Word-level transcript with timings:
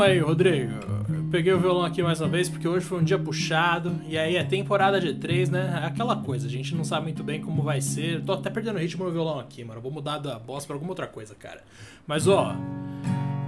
Calma 0.00 0.14
aí, 0.14 0.18
Rodrigo. 0.18 0.72
Eu 1.10 1.24
peguei 1.30 1.52
o 1.52 1.60
violão 1.60 1.84
aqui 1.84 2.02
mais 2.02 2.22
uma 2.22 2.28
vez 2.28 2.48
porque 2.48 2.66
hoje 2.66 2.86
foi 2.86 3.00
um 3.00 3.04
dia 3.04 3.18
puxado. 3.18 3.92
E 4.08 4.16
aí 4.16 4.34
é 4.36 4.42
temporada 4.42 4.98
de 4.98 5.12
três, 5.12 5.50
né? 5.50 5.78
É 5.82 5.86
aquela 5.86 6.16
coisa, 6.16 6.46
a 6.46 6.50
gente 6.50 6.74
não 6.74 6.84
sabe 6.84 7.02
muito 7.02 7.22
bem 7.22 7.42
como 7.42 7.62
vai 7.62 7.82
ser. 7.82 8.22
Tô 8.22 8.32
até 8.32 8.48
perdendo 8.48 8.78
ritmo 8.78 9.04
no 9.04 9.12
violão 9.12 9.38
aqui, 9.38 9.62
mano. 9.62 9.78
Vou 9.78 9.92
mudar 9.92 10.16
da 10.16 10.38
voz 10.38 10.64
pra 10.64 10.74
alguma 10.74 10.92
outra 10.92 11.06
coisa, 11.06 11.34
cara. 11.34 11.60
Mas 12.06 12.26
ó. 12.26 12.56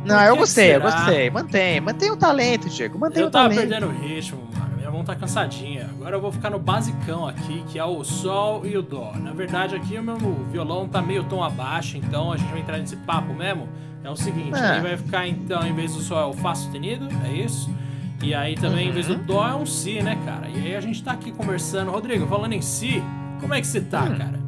Não, 0.05 0.21
eu 0.25 0.37
gostei, 0.37 0.77
eu 0.77 0.81
gostei. 0.83 1.31
Mantém, 1.31 1.81
mantém 1.81 2.11
o 2.11 2.19
talento, 2.19 2.69
Diego. 2.69 2.99
Mantém 2.99 3.23
eu 3.23 3.29
o 3.29 3.31
talento. 3.31 3.53
Eu 3.53 3.69
tava 3.71 3.71
perdendo 3.71 3.87
o 3.87 4.07
ritmo, 4.07 4.47
mano. 4.55 4.77
Minha 4.77 4.91
mão 4.91 5.03
tá 5.03 5.15
cansadinha. 5.15 5.89
Agora 5.97 6.17
eu 6.17 6.21
vou 6.21 6.33
ficar 6.33 6.51
no 6.51 6.59
basicão 6.59 7.27
aqui, 7.27 7.65
que 7.69 7.79
é 7.79 7.85
o 7.85 8.05
Sol 8.05 8.67
e 8.67 8.77
o 8.77 8.83
Dó. 8.83 9.15
Na 9.15 9.33
verdade, 9.33 9.75
aqui 9.75 9.97
o 9.97 10.03
meu 10.03 10.19
violão 10.51 10.87
tá 10.87 11.01
meio 11.01 11.25
tom 11.25 11.43
abaixo, 11.43 11.97
então 11.97 12.31
a 12.31 12.37
gente 12.37 12.51
vai 12.51 12.61
entrar 12.61 12.77
nesse 12.77 12.97
papo 12.97 13.33
mesmo. 13.33 13.67
É 14.05 14.11
o 14.11 14.17
seguinte, 14.17 14.59
é. 14.59 14.81
vai 14.81 14.97
ficar 14.97 15.29
então, 15.29 15.65
em 15.65 15.75
vez 15.75 15.95
do 15.95 16.01
Sol 16.01 16.19
é 16.19 16.27
o 16.27 16.33
Fá 16.33 16.55
sustenido, 16.55 17.09
é 17.25 17.33
isso? 17.33 17.71
E 18.23 18.35
aí 18.35 18.55
também, 18.55 18.85
uhum. 18.85 18.91
em 18.91 18.93
vez 18.93 19.07
do 19.07 19.15
uhum. 19.15 19.25
Dó, 19.25 19.49
é 19.49 19.55
um 19.55 19.67
Si, 19.67 20.03
né, 20.03 20.19
cara? 20.25 20.49
E 20.49 20.67
aí 20.67 20.77
a 20.77 20.81
gente 20.81 21.03
tá 21.03 21.13
aqui 21.13 21.33
conversando. 21.33 21.91
Rodrigo, 21.91 22.27
falando 22.27 22.53
em 22.53 22.63
Si, 22.63 23.03
como 23.41 23.55
é 23.55 23.61
que 23.61 23.67
você 23.67 23.81
tá, 23.81 24.05
hum. 24.05 24.17
cara? 24.17 24.41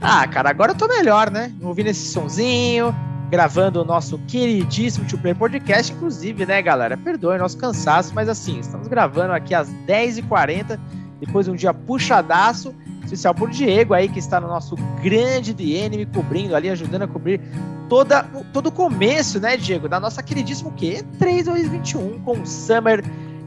Ah, 0.00 0.26
cara, 0.28 0.50
agora 0.50 0.72
eu 0.72 0.76
tô 0.76 0.86
melhor, 0.86 1.30
né? 1.30 1.52
Ouvindo 1.60 1.88
esse 1.88 2.12
sonzinho, 2.12 2.94
gravando 3.30 3.82
o 3.82 3.84
nosso 3.84 4.18
queridíssimo 4.26 5.06
Two 5.06 5.18
Play 5.18 5.34
Podcast, 5.34 5.92
inclusive, 5.92 6.46
né, 6.46 6.62
galera? 6.62 6.96
Perdoe 6.96 7.36
nosso 7.36 7.58
cansaço, 7.58 8.14
mas 8.14 8.28
assim, 8.28 8.60
estamos 8.60 8.88
gravando 8.88 9.32
aqui 9.32 9.54
às 9.54 9.68
10h40, 9.86 10.78
depois 11.20 11.46
de 11.46 11.52
um 11.52 11.56
dia 11.56 11.74
puxadaço, 11.74 12.74
especial 13.08 13.34
por 13.34 13.50
Diego 13.50 13.94
aí, 13.94 14.08
que 14.08 14.18
está 14.18 14.40
no 14.40 14.46
nosso 14.46 14.76
grande 15.02 15.54
DN, 15.54 15.96
me 15.96 16.06
cobrindo 16.06 16.54
ali, 16.54 16.68
ajudando 16.68 17.02
a 17.02 17.08
cobrir 17.08 17.40
toda, 17.88 18.22
todo 18.52 18.66
o 18.66 18.72
começo, 18.72 19.40
né, 19.40 19.56
Diego, 19.56 19.88
da 19.88 19.98
nossa 19.98 20.22
queridíssima 20.22 20.70
o 20.70 20.72
quê? 20.74 21.02
3 21.18 21.46
2021 21.46 22.20
com 22.20 22.32
o 22.32 22.46
Summer 22.46 23.02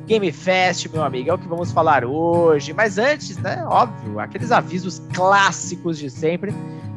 Game 0.08 0.31
Fest, 0.31 0.88
meu 0.91 1.03
amigo, 1.03 1.30
é 1.30 1.33
o 1.33 1.38
que 1.38 1.47
vamos 1.47 1.72
falar 1.72 2.03
hoje. 2.03 2.73
Mas 2.73 2.97
antes, 2.97 3.38
né, 3.38 3.63
óbvio, 3.66 4.19
aqueles 4.19 4.52
avisos 4.52 5.02
clássicos 5.13 5.97
de 5.97 6.09
sempre. 6.09 6.53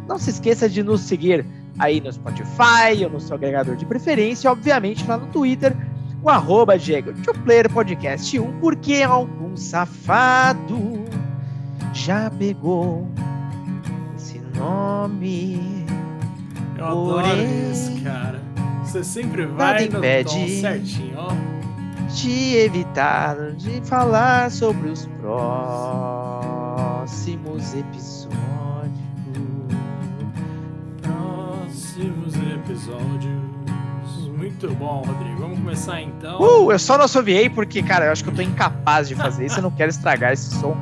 Não 0.08 0.19
se 0.19 0.31
esqueça 0.31 0.69
de 0.69 0.83
nos 0.83 1.03
seguir 1.03 1.47
aí 1.78 2.00
no 2.00 2.12
Spotify 2.12 3.05
ou 3.05 3.10
no 3.10 3.20
seu 3.20 3.36
agregador 3.36 3.77
de 3.77 3.84
preferência, 3.84 4.50
obviamente 4.50 5.06
lá 5.06 5.16
no 5.16 5.27
Twitter, 5.28 5.77
o 6.22 6.31
arroba 6.31 6.78
Diego 6.78 7.12
Podcast 7.72 8.38
1, 8.38 8.60
porque 8.60 9.03
algum 9.03 9.56
safado 9.56 11.05
já 11.95 12.31
pegou 12.31 13.09
esse 14.17 14.41
nome. 14.56 15.87
Eu 16.77 16.84
adoro 16.84 17.28
isso, 17.70 18.03
cara. 18.03 18.42
Você 18.83 19.05
sempre 19.05 19.47
vai 19.47 19.89
no 19.89 20.00
tom 20.25 20.48
certinho, 20.48 21.15
ó. 21.17 21.33
De 22.12 22.56
evitar 22.59 23.53
de 23.53 23.81
falar 23.83 24.50
sobre 24.50 24.91
os 24.91 25.06
próximos 25.20 25.75
episódios. 27.75 28.34
próximos 31.95 32.34
episódios. 32.34 33.45
Muito 34.37 34.69
bom, 34.75 35.03
Rodrigo. 35.06 35.41
Vamos 35.41 35.59
começar 35.59 36.03
então. 36.03 36.41
Uh, 36.41 36.70
eu 36.72 36.78
só 36.78 36.98
não 36.98 37.05
assoviei 37.06 37.48
porque, 37.48 37.83
cara, 37.83 38.06
eu 38.06 38.12
acho 38.12 38.22
que 38.22 38.31
eu 38.31 38.34
tô 38.34 38.42
incapaz 38.42 39.09
de 39.09 39.15
fazer 39.15 39.47
isso. 39.47 39.59
Eu 39.59 39.62
não 39.62 39.70
quero 39.70 39.91
estragar 39.91 40.33
esse 40.33 40.55
som 40.56 40.77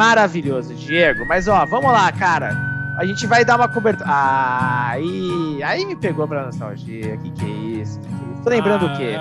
maravilhoso, 0.00 0.74
Diego. 0.74 1.26
Mas, 1.26 1.46
ó, 1.46 1.66
vamos 1.66 1.92
lá, 1.92 2.10
cara. 2.10 2.56
A 2.96 3.04
gente 3.04 3.26
vai 3.26 3.44
dar 3.44 3.56
uma 3.56 3.68
cobertura. 3.68 4.08
Ah, 4.08 4.88
aí, 4.92 5.62
aí 5.62 5.84
me 5.84 5.94
pegou 5.94 6.26
pra 6.26 6.46
nostalgia. 6.46 7.18
Que 7.18 7.30
que 7.30 7.44
é 7.44 7.82
isso? 7.82 8.00
Tô 8.42 8.48
lembrando 8.48 8.86
ah, 8.86 8.94
o 8.94 8.96
quê? 8.96 9.14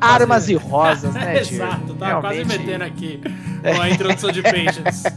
Armas 0.00 0.44
quase... 0.44 0.52
e 0.52 0.54
rosas, 0.56 1.14
né, 1.14 1.32
Diego? 1.42 1.64
Exato, 1.64 1.94
tá 1.94 2.06
Realmente... 2.06 2.44
quase 2.46 2.58
metendo 2.58 2.84
aqui 2.84 3.20
com 3.74 3.82
a 3.82 3.90
introdução 3.90 4.30
de 4.30 4.42
Patience. 4.42 5.02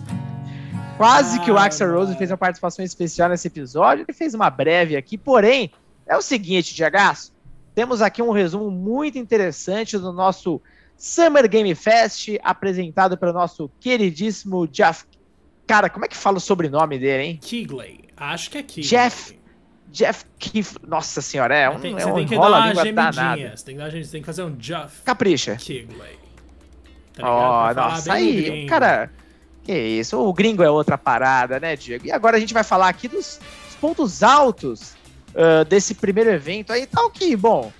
Quase 0.97 1.39
ah, 1.39 1.41
que 1.41 1.51
o 1.51 1.57
Axel 1.57 1.93
Rose 1.93 2.15
fez 2.15 2.31
uma 2.31 2.37
participação 2.37 2.85
especial 2.85 3.27
nesse 3.27 3.47
episódio. 3.47 4.05
Ele 4.07 4.13
fez 4.13 4.33
uma 4.33 4.49
breve 4.49 4.95
aqui, 4.95 5.17
porém, 5.17 5.69
é 6.07 6.15
o 6.15 6.21
seguinte, 6.21 6.73
Diagaço. 6.73 7.33
Temos 7.73 8.01
aqui 8.01 8.21
um 8.21 8.31
resumo 8.31 8.71
muito 8.71 9.17
interessante 9.17 9.97
do 9.97 10.13
nosso 10.13 10.61
Summer 10.97 11.47
Game 11.47 11.73
Fest, 11.75 12.29
apresentado 12.43 13.17
pelo 13.17 13.33
nosso 13.33 13.69
queridíssimo 13.79 14.67
Jeff. 14.67 15.05
Cara, 15.67 15.89
como 15.89 16.05
é 16.05 16.07
que 16.07 16.15
fala 16.15 16.37
o 16.37 16.41
sobrenome 16.41 16.97
dele, 16.99 17.23
hein? 17.23 17.39
Kigley. 17.41 18.05
Acho 18.15 18.49
que 18.51 18.57
é 18.57 18.63
Kigley. 18.63 18.87
Jeff. 18.87 19.39
Jeff 19.91 20.25
Kif... 20.37 20.77
Nossa 20.85 21.21
senhora, 21.21 21.55
é 21.55 21.69
um, 21.69 21.79
tem, 21.79 21.93
é 21.97 22.05
um 22.05 22.15
tem 22.15 22.27
que 22.27 22.35
dar 22.35 22.47
uma 22.49 22.75
gemidinha. 22.75 23.55
Você 23.55 23.65
tem 23.65 23.75
que, 23.75 23.81
dar, 23.81 23.91
tem 23.91 24.21
que 24.21 24.25
fazer 24.25 24.43
um 24.43 24.55
Jeff. 24.55 25.01
Capricha. 25.03 25.55
Kigley. 25.55 26.19
Tá 27.13 27.23
oh, 27.23 27.73
nossa, 27.73 28.13
aí, 28.13 28.65
cara. 28.67 29.09
Que 29.63 29.73
isso, 29.73 30.19
o 30.19 30.31
gringo 30.31 30.61
é 30.61 30.69
outra 30.69 30.97
parada, 30.97 31.59
né, 31.59 31.75
Diego? 31.75 32.05
E 32.05 32.11
agora 32.11 32.37
a 32.37 32.39
gente 32.39 32.53
vai 32.53 32.63
falar 32.63 32.87
aqui 32.87 33.07
dos, 33.07 33.39
dos 33.65 33.75
pontos 33.81 34.21
altos 34.21 34.95
uh, 35.31 35.65
desse 35.67 35.95
primeiro 35.95 36.29
evento 36.29 36.71
aí, 36.71 36.85
tal 36.85 37.09
que, 37.09 37.35
bom, 37.35 37.71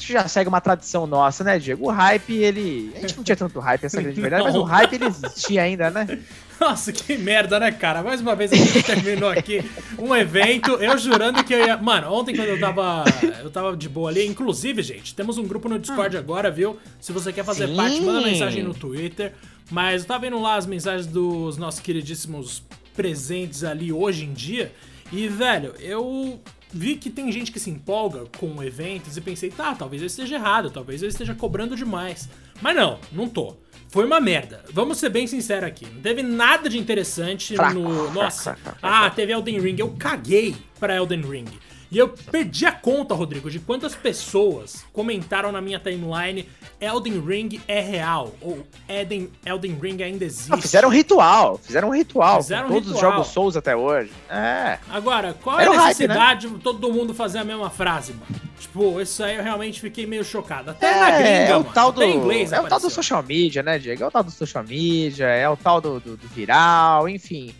já 0.00 0.26
segue 0.28 0.48
uma 0.48 0.60
tradição 0.60 1.06
nossa, 1.06 1.44
né, 1.44 1.58
Diego? 1.58 1.86
O 1.86 1.90
hype, 1.90 2.32
ele. 2.34 2.92
A 2.96 3.00
gente 3.00 3.16
não 3.16 3.24
tinha 3.24 3.36
tanto 3.36 3.58
hype, 3.58 3.84
essa 3.84 4.00
grande 4.00 4.20
verdade, 4.20 4.44
mas 4.44 4.54
o 4.54 4.62
hype 4.62 4.94
ele 4.94 5.06
existia 5.06 5.62
ainda, 5.62 5.90
né? 5.90 6.18
Nossa, 6.60 6.92
que 6.92 7.16
merda, 7.16 7.58
né, 7.58 7.72
cara? 7.72 8.02
Mais 8.02 8.20
uma 8.20 8.36
vez 8.36 8.52
a 8.52 8.56
gente 8.56 8.82
terminou 8.82 9.30
aqui 9.30 9.64
um 9.98 10.14
evento, 10.14 10.72
eu 10.72 10.98
jurando 10.98 11.42
que 11.42 11.54
eu 11.54 11.66
ia. 11.66 11.76
Mano, 11.78 12.12
ontem 12.12 12.36
quando 12.36 12.48
eu 12.48 12.60
tava. 12.60 13.04
Eu 13.42 13.50
tava 13.50 13.74
de 13.74 13.88
boa 13.88 14.10
ali. 14.10 14.26
Inclusive, 14.26 14.82
gente, 14.82 15.14
temos 15.14 15.38
um 15.38 15.46
grupo 15.46 15.68
no 15.68 15.78
Discord 15.78 16.14
ah. 16.16 16.20
agora, 16.20 16.50
viu? 16.50 16.78
Se 17.00 17.12
você 17.12 17.32
quer 17.32 17.44
fazer 17.44 17.66
Sim. 17.66 17.76
parte, 17.76 18.00
manda 18.02 18.20
mensagem 18.20 18.62
no 18.62 18.74
Twitter. 18.74 19.32
Mas 19.70 20.02
eu 20.02 20.08
tava 20.08 20.20
vendo 20.20 20.40
lá 20.40 20.56
as 20.56 20.66
mensagens 20.66 21.06
dos 21.06 21.56
nossos 21.56 21.80
queridíssimos 21.80 22.62
presentes 22.94 23.64
ali 23.64 23.90
hoje 23.90 24.24
em 24.24 24.32
dia. 24.32 24.72
E, 25.10 25.28
velho, 25.28 25.74
eu 25.78 26.40
vi 26.72 26.96
que 26.96 27.10
tem 27.10 27.30
gente 27.30 27.52
que 27.52 27.60
se 27.60 27.70
empolga 27.70 28.24
com 28.38 28.62
eventos 28.62 29.16
e 29.16 29.20
pensei, 29.20 29.50
tá, 29.50 29.74
talvez 29.74 30.02
eu 30.02 30.06
esteja 30.06 30.36
errado, 30.36 30.70
talvez 30.70 31.02
eu 31.02 31.08
esteja 31.08 31.34
cobrando 31.34 31.76
demais. 31.76 32.28
Mas 32.60 32.76
não, 32.76 32.98
não 33.12 33.28
tô. 33.28 33.56
Foi 33.88 34.04
uma 34.04 34.20
merda. 34.20 34.64
Vamos 34.72 34.98
ser 34.98 35.08
bem 35.08 35.26
sinceros 35.26 35.68
aqui. 35.68 35.84
Não 35.86 36.00
teve 36.00 36.22
nada 36.22 36.68
de 36.68 36.78
interessante 36.78 37.54
no. 37.56 38.10
Nossa. 38.12 38.56
Ah, 38.80 39.10
teve 39.10 39.32
Elden 39.32 39.60
Ring. 39.60 39.76
Eu 39.78 39.90
caguei 39.98 40.54
pra 40.78 40.94
Elden 40.94 41.22
Ring. 41.22 41.48
E 41.90 41.98
eu 41.98 42.08
perdi 42.08 42.64
a 42.66 42.72
conta, 42.72 43.14
Rodrigo, 43.14 43.50
de 43.50 43.58
quantas 43.58 43.96
pessoas 43.96 44.84
comentaram 44.92 45.50
na 45.50 45.60
minha 45.60 45.78
timeline 45.78 46.48
Elden 46.80 47.20
Ring 47.20 47.60
é 47.66 47.80
real, 47.80 48.32
ou 48.40 48.64
Elden, 48.88 49.28
Elden 49.44 49.78
Ring 49.80 50.02
ainda 50.02 50.24
existe. 50.24 50.52
Ah, 50.52 50.56
fizeram 50.56 50.88
um 50.88 50.92
ritual, 50.92 51.58
fizeram 51.58 51.88
um 51.88 51.92
ritual 51.92 52.42
fizeram 52.42 52.68
um 52.68 52.72
todos 52.72 52.92
ritual. 52.92 52.94
os 52.94 53.00
jogos 53.00 53.26
Souls 53.28 53.56
até 53.56 53.74
hoje. 53.74 54.10
É. 54.30 54.78
Agora, 54.88 55.34
qual 55.42 55.58
é 55.58 55.66
a 55.66 55.70
necessidade 55.70 56.46
hype, 56.46 56.52
né? 56.52 56.58
de 56.58 56.62
todo 56.62 56.92
mundo 56.92 57.12
fazer 57.12 57.38
a 57.38 57.44
mesma 57.44 57.68
frase, 57.68 58.12
mano? 58.12 58.40
Tipo, 58.58 59.00
isso 59.00 59.22
aí 59.24 59.36
eu 59.36 59.42
realmente 59.42 59.80
fiquei 59.80 60.06
meio 60.06 60.22
chocado. 60.22 60.70
Até 60.70 60.86
é, 60.86 61.00
na 61.00 61.10
gringa, 61.10 61.28
é 61.28 61.56
o 61.56 61.60
mano. 61.60 61.74
tal 61.74 61.90
do, 61.90 62.04
inglês, 62.04 62.52
É 62.52 62.60
o 62.60 62.68
tal 62.68 62.78
do 62.78 62.90
social 62.90 63.22
media, 63.22 63.62
né, 63.62 63.78
Diego? 63.78 64.04
É 64.04 64.06
o 64.06 64.10
tal 64.10 64.22
do 64.22 64.30
social 64.30 64.62
media, 64.62 65.26
é 65.26 65.48
o 65.48 65.56
tal 65.56 65.80
do, 65.80 65.98
do, 65.98 66.16
do 66.16 66.28
viral, 66.28 67.08
enfim. 67.08 67.54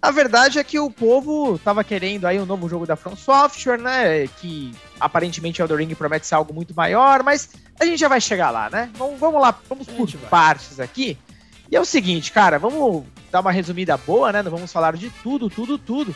A 0.00 0.10
verdade 0.10 0.58
é 0.58 0.64
que 0.64 0.78
o 0.78 0.90
povo 0.90 1.58
tava 1.58 1.82
querendo 1.82 2.26
aí 2.26 2.38
um 2.38 2.46
novo 2.46 2.68
jogo 2.68 2.86
da 2.86 2.96
From 2.96 3.16
Software, 3.16 3.78
né? 3.78 4.26
Que 4.26 4.72
aparentemente 5.00 5.60
Elden 5.60 5.78
Ring 5.78 5.94
promete 5.94 6.26
ser 6.26 6.34
algo 6.34 6.54
muito 6.54 6.74
maior, 6.74 7.22
mas 7.22 7.50
a 7.80 7.84
gente 7.84 7.98
já 7.98 8.08
vai 8.08 8.20
chegar 8.20 8.50
lá, 8.50 8.70
né? 8.70 8.90
Vamos, 8.96 9.18
vamos 9.18 9.40
lá, 9.40 9.58
vamos 9.68 9.86
por 9.86 10.08
partes 10.28 10.78
aqui. 10.78 11.18
E 11.70 11.74
é 11.74 11.80
o 11.80 11.84
seguinte, 11.84 12.30
cara, 12.30 12.58
vamos 12.58 13.04
dar 13.30 13.40
uma 13.40 13.50
resumida 13.50 13.96
boa, 13.96 14.32
né? 14.32 14.42
Não 14.42 14.50
vamos 14.50 14.72
falar 14.72 14.96
de 14.96 15.10
tudo, 15.22 15.50
tudo, 15.50 15.76
tudo. 15.78 16.14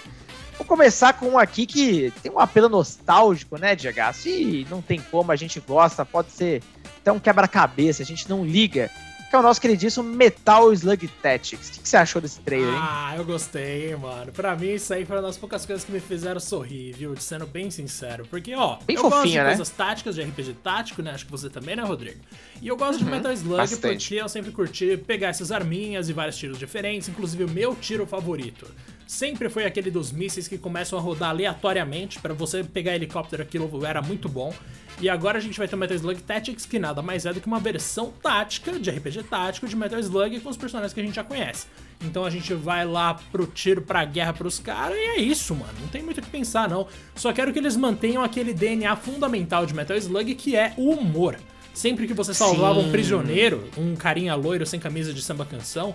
Vou 0.57 0.67
começar 0.67 1.15
com 1.15 1.31
um 1.31 1.39
aqui 1.39 1.67
que 1.67 2.12
tem 2.23 2.31
um 2.31 2.39
apelo 2.39 2.69
nostálgico, 2.69 3.57
né, 3.57 3.75
Diego? 3.75 3.99
Se 4.12 4.67
não 4.71 4.83
tem 4.83 5.00
como, 5.11 5.33
a 5.33 5.37
gente 5.37 5.59
gosta, 5.59 6.05
pode 6.05 6.31
ser 6.31 6.62
até 7.00 7.11
um 7.11 7.19
quebra-cabeça, 7.19 8.03
a 8.03 8.06
gente 8.06 8.29
não 8.29 8.44
liga 8.44 8.91
que 9.31 9.37
é 9.37 9.38
o 9.38 9.43
nosso 9.43 9.61
queridíssimo 9.61 10.03
Metal 10.03 10.73
Slug 10.73 11.06
Tactics. 11.23 11.69
O 11.69 11.73
que, 11.73 11.81
que, 11.82 11.88
você 11.88 11.97
achou 11.97 12.21
desse 12.21 12.41
trailer, 12.41 12.69
hein? 12.69 12.81
Ah, 12.82 13.15
eu 13.17 13.25
gostei, 13.25 13.94
mano. 13.94 14.32
Pra 14.32 14.56
mim, 14.56 14.73
isso 14.73 14.93
aí 14.93 15.05
foi 15.05 15.17
uma 15.17 15.23
das 15.23 15.38
poucas 15.38 15.65
coisas 15.65 15.85
que 15.85 15.93
me 15.93 16.00
fizeram 16.00 16.41
sorrir, 16.41 16.93
viu? 16.94 17.17
Sendo 17.17 17.47
bem 17.47 17.71
sincero. 17.71 18.27
Porque, 18.29 18.53
ó, 18.56 18.79
bem 18.85 18.97
eu 18.97 19.03
fofinho, 19.03 19.21
gosto 19.21 19.29
de 19.31 19.38
né? 19.38 19.44
coisas 19.44 19.71
táticas, 19.71 20.15
de 20.17 20.23
RPG 20.23 20.55
tático, 20.65 21.00
né? 21.00 21.12
Acho 21.12 21.27
que 21.27 21.31
você 21.31 21.49
também, 21.49 21.77
né, 21.77 21.85
Rodrigo? 21.85 22.19
E 22.61 22.67
eu 22.67 22.77
gosto 22.77 22.99
uhum, 22.99 23.05
de 23.05 23.11
Metal 23.12 23.32
Slug 23.32 23.56
bastante. 23.56 24.09
porque 24.09 24.21
eu 24.21 24.29
sempre 24.29 24.50
curti 24.50 24.97
pegar 24.97 25.29
essas 25.29 25.53
arminhas 25.53 26.09
e 26.09 26.12
vários 26.12 26.37
tiros 26.37 26.59
diferentes, 26.59 27.09
inclusive 27.09 27.44
o 27.44 27.49
meu 27.49 27.76
tiro 27.76 28.05
favorito 28.06 28.67
sempre 29.11 29.49
foi 29.49 29.65
aquele 29.65 29.91
dos 29.91 30.12
mísseis 30.12 30.47
que 30.47 30.57
começam 30.57 30.97
a 30.97 31.03
rodar 31.03 31.31
aleatoriamente 31.31 32.21
para 32.21 32.33
você 32.33 32.62
pegar 32.62 32.95
helicóptero, 32.95 33.43
aquilo 33.43 33.85
era 33.85 34.01
muito 34.01 34.29
bom. 34.29 34.55
E 35.01 35.09
agora 35.09 35.39
a 35.39 35.41
gente 35.41 35.59
vai 35.59 35.67
ter 35.67 35.75
o 35.75 35.79
Metal 35.79 35.97
Slug 35.97 36.23
Tactics, 36.23 36.65
que 36.65 36.79
nada 36.79 37.03
mais 37.03 37.27
é 37.27 37.33
do 37.33 37.41
que 37.41 37.47
uma 37.49 37.59
versão 37.59 38.12
tática 38.23 38.79
de 38.79 38.89
RPG 38.89 39.25
tático 39.25 39.67
de 39.67 39.75
Metal 39.75 39.99
Slug 39.99 40.39
com 40.39 40.49
os 40.49 40.57
personagens 40.57 40.93
que 40.93 41.01
a 41.01 41.03
gente 41.03 41.17
já 41.17 41.25
conhece. 41.25 41.67
Então 42.01 42.25
a 42.25 42.31
gente 42.31 42.55
vai 42.55 42.87
lá 42.87 43.15
pro 43.33 43.49
tiro, 43.49 43.83
pra 43.83 44.05
guerra 44.05 44.33
pros 44.33 44.61
caras 44.61 44.97
e 44.97 45.01
é 45.01 45.19
isso, 45.19 45.57
mano. 45.57 45.73
Não 45.81 45.89
tem 45.89 46.03
muito 46.03 46.19
o 46.19 46.23
que 46.23 46.31
pensar, 46.31 46.69
não. 46.69 46.87
Só 47.17 47.33
quero 47.33 47.53
que 47.53 47.59
eles 47.59 47.77
mantenham 47.77 48.23
aquele 48.23 48.55
DNA 48.55 48.95
fundamental 48.95 49.67
de 49.67 49.75
Metal 49.75 49.97
Slug 49.97 50.37
que 50.37 50.55
é 50.55 50.73
o 50.77 50.93
humor. 50.93 51.37
Sempre 51.81 52.06
que 52.06 52.12
você 52.12 52.35
salvava 52.35 52.79
Sim. 52.79 52.88
um 52.88 52.91
prisioneiro, 52.93 53.67
um 53.79 53.97
carinha 53.97 54.35
loiro 54.35 54.67
sem 54.67 54.79
camisa 54.79 55.15
de 55.15 55.23
samba 55.23 55.47
canção, 55.47 55.94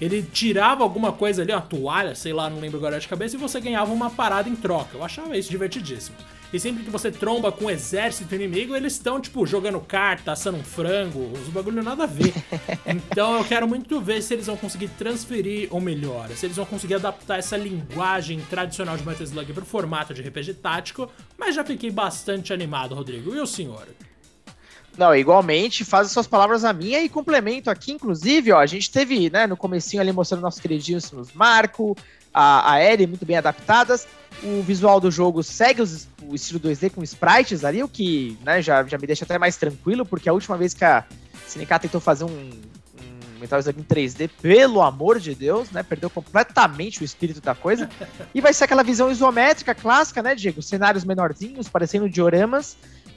ele 0.00 0.22
tirava 0.22 0.82
alguma 0.82 1.12
coisa 1.12 1.42
ali, 1.42 1.52
uma 1.52 1.60
toalha, 1.60 2.14
sei 2.14 2.32
lá, 2.32 2.48
não 2.48 2.58
lembro 2.58 2.78
agora 2.78 2.98
de 2.98 3.06
cabeça, 3.06 3.36
e 3.36 3.38
você 3.38 3.60
ganhava 3.60 3.92
uma 3.92 4.08
parada 4.08 4.48
em 4.48 4.56
troca. 4.56 4.96
Eu 4.96 5.04
achava 5.04 5.36
isso 5.36 5.50
divertidíssimo. 5.50 6.16
E 6.50 6.58
sempre 6.58 6.84
que 6.84 6.90
você 6.90 7.10
tromba 7.10 7.52
com 7.52 7.66
um 7.66 7.70
exército 7.70 8.34
inimigo, 8.34 8.74
eles 8.74 8.94
estão, 8.94 9.20
tipo, 9.20 9.44
jogando 9.44 9.78
carta, 9.78 10.32
assando 10.32 10.56
um 10.56 10.64
frango, 10.64 11.30
os 11.38 11.48
bagulho 11.48 11.82
nada 11.82 12.04
a 12.04 12.06
ver. 12.06 12.32
então 12.88 13.36
eu 13.36 13.44
quero 13.44 13.68
muito 13.68 14.00
ver 14.00 14.22
se 14.22 14.32
eles 14.32 14.46
vão 14.46 14.56
conseguir 14.56 14.88
transferir, 14.88 15.68
ou 15.70 15.82
melhor, 15.82 16.30
se 16.30 16.46
eles 16.46 16.56
vão 16.56 16.64
conseguir 16.64 16.94
adaptar 16.94 17.38
essa 17.38 17.58
linguagem 17.58 18.40
tradicional 18.48 18.96
de 18.96 19.04
Metal 19.04 19.22
Slug 19.22 19.52
pro 19.52 19.66
formato 19.66 20.14
de 20.14 20.22
RPG 20.22 20.54
tático, 20.54 21.10
mas 21.36 21.54
já 21.54 21.62
fiquei 21.62 21.90
bastante 21.90 22.54
animado, 22.54 22.94
Rodrigo. 22.94 23.34
E 23.34 23.38
o 23.38 23.46
senhor? 23.46 23.86
Não, 24.96 25.14
igualmente, 25.14 25.84
faz 25.84 26.06
as 26.06 26.12
suas 26.12 26.26
palavras 26.26 26.64
a 26.64 26.72
minha 26.72 27.02
e 27.02 27.08
complemento 27.08 27.70
aqui, 27.70 27.92
inclusive, 27.92 28.52
ó, 28.52 28.58
a 28.58 28.66
gente 28.66 28.90
teve, 28.90 29.28
né, 29.28 29.46
no 29.46 29.56
comecinho 29.56 30.00
ali 30.00 30.10
mostrando 30.10 30.40
nossos 30.40 30.60
queridíssimos 30.60 31.32
Marco, 31.34 31.96
a, 32.32 32.72
a 32.72 32.82
Ellie 32.82 33.06
muito 33.06 33.26
bem 33.26 33.36
adaptadas, 33.36 34.06
o 34.42 34.62
visual 34.62 34.98
do 34.98 35.10
jogo 35.10 35.42
segue 35.42 35.82
os, 35.82 36.08
o 36.22 36.34
estilo 36.34 36.60
2D 36.60 36.90
com 36.90 37.02
sprites 37.02 37.64
ali, 37.64 37.82
o 37.82 37.88
que, 37.88 38.38
né, 38.44 38.62
já, 38.62 38.82
já 38.84 38.96
me 38.96 39.06
deixa 39.06 39.24
até 39.24 39.38
mais 39.38 39.56
tranquilo, 39.56 40.04
porque 40.06 40.28
a 40.28 40.32
última 40.32 40.56
vez 40.56 40.72
que 40.72 40.84
a 40.84 41.04
SNK 41.46 41.78
tentou 41.82 42.00
fazer 42.00 42.24
um, 42.24 42.28
um 42.28 43.38
Metal 43.38 43.58
Slug 43.60 43.78
em 43.78 43.84
3D, 43.84 44.30
pelo 44.40 44.80
amor 44.80 45.20
de 45.20 45.34
Deus, 45.34 45.70
né, 45.70 45.82
perdeu 45.82 46.08
completamente 46.08 47.02
o 47.02 47.04
espírito 47.04 47.40
da 47.42 47.54
coisa, 47.54 47.88
e 48.34 48.40
vai 48.40 48.54
ser 48.54 48.64
aquela 48.64 48.82
visão 48.82 49.10
isométrica 49.10 49.74
clássica, 49.74 50.22
né, 50.22 50.34
Diego, 50.34 50.62
cenários 50.62 51.04
menorzinhos, 51.04 51.68
parecendo 51.68 52.08
dioramas, 52.08 52.76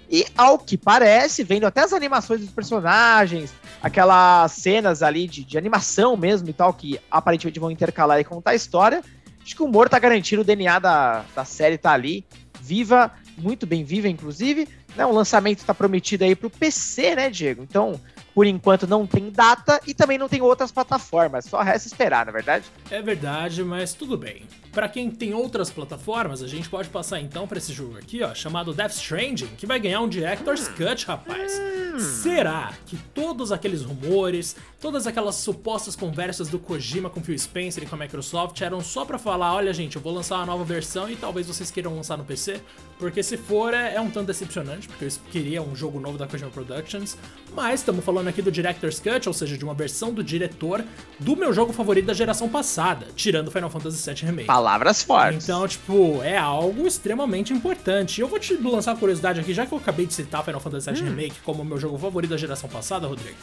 e 0.10 0.26
ao 0.36 0.58
que 0.58 0.76
parece, 0.76 1.44
vendo 1.44 1.66
até 1.66 1.82
as 1.82 1.94
animações 1.94 2.42
dos 2.42 2.50
personagens, 2.50 3.54
aquelas 3.82 4.52
cenas 4.54 5.04
ali 5.04 5.28
de, 5.28 5.44
de 5.44 5.58
animação 5.58 6.18
mesmo 6.18 6.50
e 6.50 6.54
tal, 6.54 6.74
que 6.74 7.00
aparentemente 7.12 7.60
vão 7.60 7.70
intercalar 7.70 8.20
e 8.20 8.24
contar 8.24 8.52
a 8.52 8.56
história, 8.56 9.04
acho 9.44 9.56
que 9.56 9.62
o 9.62 9.66
humor 9.66 9.88
tá 9.88 10.00
garantido, 10.00 10.42
o 10.42 10.46
DNA 10.46 10.80
da, 10.80 11.24
da 11.36 11.46
série 11.46 11.78
tá 11.78 11.92
ali, 11.92 12.26
viva, 12.60 13.12
muito 13.38 13.68
bem 13.68 13.84
viva, 13.84 14.08
inclusive. 14.08 14.68
Né, 14.96 15.06
o 15.06 15.12
lançamento 15.12 15.60
está 15.60 15.74
prometido 15.74 16.24
aí 16.24 16.36
pro 16.36 16.50
PC, 16.50 17.16
né, 17.16 17.30
Diego? 17.30 17.62
Então, 17.62 18.02
por 18.34 18.48
enquanto 18.48 18.88
não 18.88 19.06
tem 19.06 19.30
data 19.30 19.80
e 19.86 19.94
também 19.94 20.18
não 20.18 20.28
tem 20.28 20.42
outras 20.42 20.72
plataformas, 20.72 21.46
só 21.46 21.62
resta 21.62 21.88
esperar, 21.88 22.26
na 22.26 22.32
é 22.32 22.34
verdade? 22.34 22.66
É 22.90 23.02
verdade, 23.02 23.64
mas 23.64 23.94
tudo 23.94 24.18
bem. 24.18 24.44
Para 24.72 24.88
quem 24.88 25.10
tem 25.10 25.34
outras 25.34 25.70
plataformas, 25.72 26.44
a 26.44 26.48
gente 26.48 26.70
pode 26.70 26.90
passar 26.90 27.20
então 27.20 27.48
para 27.48 27.58
esse 27.58 27.74
jogo 27.74 27.98
aqui, 27.98 28.22
ó, 28.22 28.34
chamado 28.36 28.74
Death 28.74 28.92
Stranding, 28.92 29.48
que 29.58 29.66
vai 29.66 29.80
ganhar 29.80 30.02
um 30.02 30.08
Director's 30.08 30.68
Cut, 30.68 31.06
rapaz. 31.08 31.60
Hum. 31.60 32.00
Será 32.00 32.74
que 32.86 32.96
todos 33.14 33.52
aqueles 33.52 33.82
rumores, 33.82 34.56
todas 34.80 35.08
aquelas 35.08 35.36
supostas 35.36 35.96
conversas 35.96 36.50
do 36.50 36.60
Kojima 36.60 37.10
com 37.10 37.22
Phil 37.22 37.38
Spencer 37.38 37.84
e 37.84 37.88
com 37.88 37.96
a 37.96 38.00
Microsoft 38.00 38.62
eram 38.62 38.82
só 38.82 39.04
para 39.06 39.18
falar, 39.18 39.56
olha 39.56 39.74
gente, 39.74 39.96
eu 39.96 40.02
vou 40.02 40.14
lançar 40.14 40.38
uma 40.38 40.46
nova 40.46 40.64
versão 40.64 41.10
e 41.10 41.16
talvez 41.16 41.48
vocês 41.48 41.72
queiram 41.72 41.96
lançar 41.96 42.18
no 42.18 42.24
PC? 42.24 42.62
Porque 43.00 43.24
se 43.24 43.38
for, 43.38 43.74
é, 43.74 43.96
é 43.96 44.02
um 44.02 44.10
tanto 44.10 44.28
decepcionante, 44.28 44.88
porque 44.88 45.06
eu 45.06 45.12
queria 45.32 45.62
um 45.62 45.76
jogo 45.76 46.00
novo 46.00 46.18
da 46.18 46.28
Kojima 46.28 46.52
Productions, 46.52 47.18
mas 47.54 47.80
estamos 47.80 48.04
falando 48.06 48.28
aqui 48.28 48.42
do 48.42 48.52
Director's 48.52 49.00
Cut, 49.00 49.28
ou 49.28 49.34
seja, 49.34 49.58
de 49.58 49.64
uma 49.64 49.74
versão 49.74 50.14
do 50.14 50.24
diretor 50.24 50.84
do 51.20 51.36
meu 51.36 51.52
jogo 51.54 51.74
favorito 51.74 52.06
da 52.06 52.14
geração 52.14 52.48
passada, 52.48 53.08
tirando 53.16 53.50
Final 53.50 53.70
Fantasy 53.70 54.14
VII 54.14 54.26
Remake. 54.26 54.48
Palavras 54.60 55.02
fortes. 55.02 55.46
Então, 55.46 55.66
tipo, 55.66 56.22
é 56.22 56.38
algo 56.38 56.86
extremamente 56.86 57.54
importante. 57.54 58.20
Eu 58.20 58.28
vou 58.28 58.38
te 58.38 58.56
lançar 58.56 58.92
uma 58.92 59.00
curiosidade 59.00 59.40
aqui, 59.40 59.54
já 59.54 59.66
que 59.66 59.72
eu 59.72 59.78
acabei 59.78 60.06
de 60.06 60.14
citar 60.14 60.44
Final 60.44 60.60
Fantasy 60.60 60.92
VII 60.92 61.02
hum. 61.02 61.06
Remake 61.06 61.40
como 61.46 61.64
meu 61.64 61.78
jogo 61.78 61.98
favorito 61.98 62.32
da 62.32 62.38
geração 62.38 62.70
passada, 62.70 63.08
Rodrigo. 63.08 63.38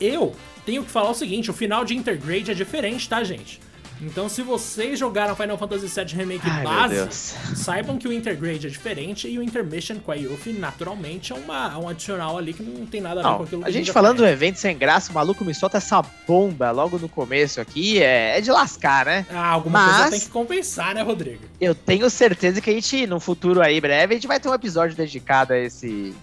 Eu 0.00 0.34
tenho 0.66 0.82
que 0.82 0.90
falar 0.90 1.10
o 1.10 1.14
seguinte, 1.14 1.48
o 1.48 1.54
final 1.54 1.84
de 1.84 1.96
Intergrade 1.96 2.50
é 2.50 2.54
diferente, 2.54 3.08
tá, 3.08 3.22
gente? 3.22 3.60
Então, 4.00 4.28
se 4.28 4.42
vocês 4.42 4.98
jogaram 4.98 5.34
Final 5.34 5.58
Fantasy 5.58 5.88
VII 5.88 6.14
Remake 6.14 6.48
Ai, 6.48 6.64
base, 6.64 7.34
saibam 7.56 7.98
que 7.98 8.06
o 8.06 8.12
Intergrade 8.12 8.66
é 8.66 8.70
diferente 8.70 9.28
e 9.28 9.38
o 9.38 9.42
Intermission 9.42 9.96
com 9.98 10.12
a 10.12 10.14
Yuffie, 10.14 10.52
naturalmente, 10.52 11.32
é 11.32 11.36
uma, 11.36 11.76
um 11.78 11.88
adicional 11.88 12.38
ali 12.38 12.52
que 12.52 12.62
não 12.62 12.86
tem 12.86 13.00
nada 13.00 13.20
a 13.20 13.22
ver 13.22 13.28
não, 13.28 13.36
com 13.38 13.42
aquilo 13.44 13.62
que 13.62 13.68
a 13.68 13.72
gente 13.72 13.92
falando 13.92 14.18
do 14.18 14.26
evento 14.26 14.56
sem 14.56 14.76
graça, 14.76 15.10
o 15.10 15.14
maluco 15.14 15.44
me 15.44 15.54
solta 15.54 15.78
essa 15.78 16.02
bomba 16.26 16.70
logo 16.70 16.98
no 16.98 17.08
começo 17.08 17.60
aqui, 17.60 18.00
é, 18.00 18.38
é 18.38 18.40
de 18.40 18.50
lascar, 18.50 19.06
né? 19.06 19.26
Ah, 19.30 19.48
alguma 19.48 19.80
Mas, 19.80 19.96
coisa 19.96 20.10
tem 20.10 20.20
que 20.20 20.28
compensar, 20.28 20.94
né, 20.94 21.02
Rodrigo? 21.02 21.42
Eu 21.60 21.74
tenho 21.74 22.08
certeza 22.08 22.60
que 22.60 22.70
a 22.70 22.72
gente, 22.72 23.06
no 23.06 23.18
futuro 23.18 23.60
aí, 23.60 23.80
breve, 23.80 24.14
a 24.14 24.16
gente 24.16 24.28
vai 24.28 24.38
ter 24.38 24.48
um 24.48 24.54
episódio 24.54 24.96
dedicado 24.96 25.52
a 25.52 25.58
esse, 25.58 26.14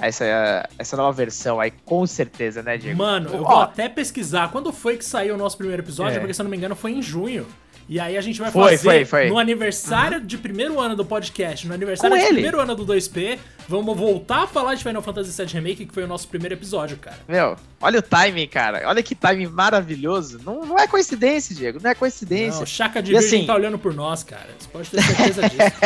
essa, 0.00 0.68
essa 0.78 0.96
nova 0.96 1.12
versão 1.12 1.60
aí, 1.60 1.72
com 1.84 2.06
certeza, 2.06 2.62
né, 2.62 2.76
Diego? 2.76 2.98
Mano, 2.98 3.30
eu 3.32 3.44
vou 3.44 3.60
até 3.60 3.88
pesquisar 3.88 4.50
quando 4.50 4.72
foi 4.72 4.96
que 4.96 5.04
saiu 5.04 5.34
o 5.34 5.38
nosso 5.38 5.56
primeiro 5.56 5.82
episódio, 5.82 6.16
é. 6.16 6.18
porque 6.18 6.34
se 6.34 6.40
eu 6.40 6.44
não 6.44 6.50
me 6.50 6.56
engano 6.56 6.76
foi 6.76 6.92
em 6.92 7.02
junho. 7.02 7.46
E 7.88 8.00
aí 8.00 8.16
a 8.18 8.20
gente 8.20 8.40
vai 8.40 8.50
foi, 8.50 8.76
fazer 8.76 8.82
foi, 8.82 9.04
foi. 9.04 9.28
no 9.28 9.38
aniversário 9.38 10.18
uhum. 10.18 10.26
de 10.26 10.36
primeiro 10.36 10.80
ano 10.80 10.96
do 10.96 11.04
podcast, 11.04 11.68
no 11.68 11.74
aniversário 11.74 12.16
Com 12.16 12.20
de 12.20 12.26
ele. 12.26 12.34
primeiro 12.34 12.60
ano 12.60 12.74
do 12.74 12.84
2P, 12.84 13.38
vamos 13.68 13.96
voltar 13.96 14.42
a 14.42 14.46
falar 14.46 14.74
de 14.74 14.82
Final 14.82 15.00
Fantasy 15.00 15.30
VII 15.40 15.52
Remake, 15.52 15.86
que 15.86 15.94
foi 15.94 16.02
o 16.02 16.06
nosso 16.08 16.26
primeiro 16.26 16.54
episódio, 16.54 16.96
cara. 16.96 17.18
Meu, 17.28 17.56
olha 17.80 18.00
o 18.00 18.02
timing, 18.02 18.48
cara. 18.48 18.82
Olha 18.88 19.02
que 19.04 19.14
timing 19.14 19.46
maravilhoso. 19.46 20.40
Não, 20.44 20.66
não 20.66 20.76
é 20.76 20.88
coincidência, 20.88 21.54
Diego, 21.54 21.78
não 21.80 21.90
é 21.90 21.94
coincidência. 21.94 22.56
Não, 22.56 22.64
o 22.64 22.66
Chaka 22.66 23.00
de 23.00 23.12
e 23.12 23.18
Virgem 23.18 23.38
assim... 23.38 23.46
tá 23.46 23.54
olhando 23.54 23.78
por 23.78 23.94
nós, 23.94 24.24
cara. 24.24 24.48
Você 24.58 24.68
pode 24.68 24.90
ter 24.90 25.02
certeza 25.02 25.42
disso. 25.48 25.76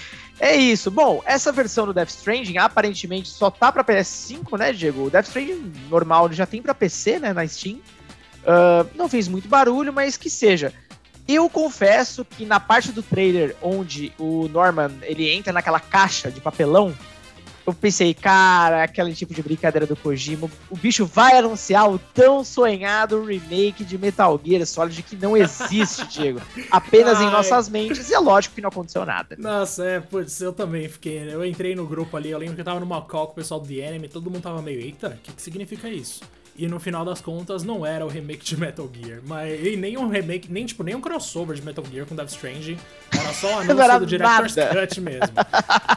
É 0.40 0.56
isso. 0.56 0.90
Bom, 0.90 1.22
essa 1.26 1.52
versão 1.52 1.84
do 1.84 1.92
Death 1.92 2.08
Stranding 2.08 2.56
aparentemente 2.56 3.28
só 3.28 3.50
tá 3.50 3.70
pra 3.70 3.84
PS5, 3.84 4.58
né, 4.58 4.72
Diego? 4.72 5.04
O 5.04 5.10
Death 5.10 5.26
Stranding 5.26 5.70
normal 5.90 6.32
já 6.32 6.46
tem 6.46 6.62
pra 6.62 6.74
PC, 6.74 7.18
né, 7.18 7.34
na 7.34 7.46
Steam. 7.46 7.76
Uh, 7.76 8.88
não 8.94 9.06
fez 9.06 9.28
muito 9.28 9.46
barulho, 9.46 9.92
mas 9.92 10.16
que 10.16 10.30
seja. 10.30 10.72
Eu 11.28 11.48
confesso 11.50 12.24
que 12.24 12.46
na 12.46 12.58
parte 12.58 12.90
do 12.90 13.02
trailer 13.02 13.54
onde 13.60 14.14
o 14.18 14.48
Norman 14.48 14.90
ele 15.02 15.30
entra 15.30 15.52
naquela 15.52 15.78
caixa 15.78 16.30
de 16.30 16.40
papelão 16.40 16.96
eu 17.66 17.74
pensei, 17.74 18.14
cara, 18.14 18.82
aquele 18.82 19.14
tipo 19.14 19.34
de 19.34 19.42
brincadeira 19.42 19.86
do 19.86 19.96
Kojima, 19.96 20.50
o 20.70 20.76
bicho 20.76 21.06
vai 21.06 21.38
anunciar 21.38 21.90
o 21.90 21.98
tão 21.98 22.42
sonhado 22.44 23.24
remake 23.24 23.84
de 23.84 23.98
Metal 23.98 24.40
Gear 24.44 24.66
Solid 24.66 25.02
que 25.02 25.16
não 25.16 25.36
existe, 25.36 26.06
Diego. 26.08 26.40
Apenas 26.70 27.18
Ai. 27.18 27.26
em 27.26 27.30
nossas 27.30 27.68
mentes, 27.68 28.10
e 28.10 28.14
é 28.14 28.18
lógico 28.18 28.54
que 28.54 28.60
não 28.60 28.68
aconteceu 28.68 29.04
nada. 29.04 29.36
Nossa, 29.38 29.84
é, 29.84 30.00
putz, 30.00 30.40
eu 30.40 30.52
também 30.52 30.88
fiquei, 30.88 31.32
eu 31.32 31.44
entrei 31.44 31.74
no 31.74 31.86
grupo 31.86 32.16
ali, 32.16 32.30
eu 32.30 32.38
lembro 32.38 32.54
que 32.54 32.60
eu 32.60 32.64
tava 32.64 32.80
numa 32.80 33.02
call 33.02 33.26
com 33.26 33.32
o 33.32 33.36
pessoal 33.36 33.60
do 33.60 33.68
The 33.68 33.74
Enemy, 33.74 34.08
todo 34.08 34.30
mundo 34.30 34.42
tava 34.42 34.62
meio, 34.62 34.80
eita, 34.80 35.08
o 35.08 35.22
que, 35.22 35.32
que 35.32 35.42
significa 35.42 35.88
isso? 35.88 36.20
E 36.56 36.68
no 36.68 36.78
final 36.78 37.04
das 37.04 37.20
contas 37.20 37.62
não 37.62 37.86
era 37.86 38.04
o 38.04 38.08
remake 38.08 38.44
de 38.44 38.56
Metal 38.56 38.90
Gear, 38.92 39.20
mas 39.24 39.64
e 39.64 39.76
nem 39.76 39.96
um 39.96 40.08
remake, 40.08 40.50
nem 40.52 40.66
tipo, 40.66 40.82
nem 40.82 40.94
um 40.94 41.00
crossover 41.00 41.56
de 41.56 41.62
Metal 41.62 41.84
Gear 41.90 42.06
com 42.06 42.14
Death 42.14 42.30
Stranding, 42.30 42.78
era 43.12 43.32
só 43.32 43.46
o 43.46 43.58
anúncio 43.60 44.00
do 44.00 44.06
Director's 44.06 44.56
nada. 44.56 44.86
Cut 44.86 45.00
mesmo. 45.00 45.34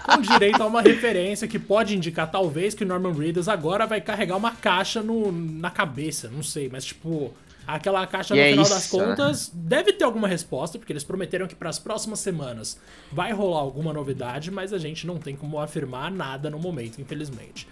com 0.06 0.22
direito 0.22 0.62
a 0.62 0.66
uma 0.66 0.82
referência 0.82 1.48
que 1.48 1.60
pode 1.60 1.96
indicar 1.98 2.32
talvez 2.32 2.74
que 2.74 2.84
o 2.84 2.88
Norman 2.88 3.14
Reedus 3.14 3.48
agora 3.48 3.86
vai 3.86 4.00
carregar 4.00 4.38
uma 4.38 4.52
caixa 4.52 5.02
no, 5.02 5.32
na 5.32 5.70
cabeça, 5.70 6.30
não 6.30 6.44
sei, 6.44 6.70
mas 6.72 6.86
tipo, 6.86 7.34
aquela 7.68 8.06
caixa 8.06 8.34
e 8.34 8.38
no 8.38 8.44
é 8.44 8.50
final 8.52 8.64
isso, 8.64 8.74
das 8.74 8.88
contas 8.88 9.52
né? 9.54 9.62
deve 9.64 9.94
ter 9.94 10.04
alguma 10.04 10.28
resposta, 10.28 10.78
porque 10.78 10.94
eles 10.94 11.04
prometeram 11.04 11.48
que 11.48 11.56
para 11.56 11.70
as 11.70 11.80
próximas 11.80 12.20
semanas 12.20 12.80
vai 13.12 13.32
rolar 13.32 13.60
alguma 13.60 13.94
novidade, 13.94 14.52
mas 14.52 14.74
a 14.74 14.78
gente 14.78 15.08
não 15.08 15.18
tem 15.18 15.36
como 15.36 15.60
afirmar 15.60 16.12
nada 16.12 16.50
no 16.50 16.60
momento, 16.60 17.02
infelizmente. 17.02 17.68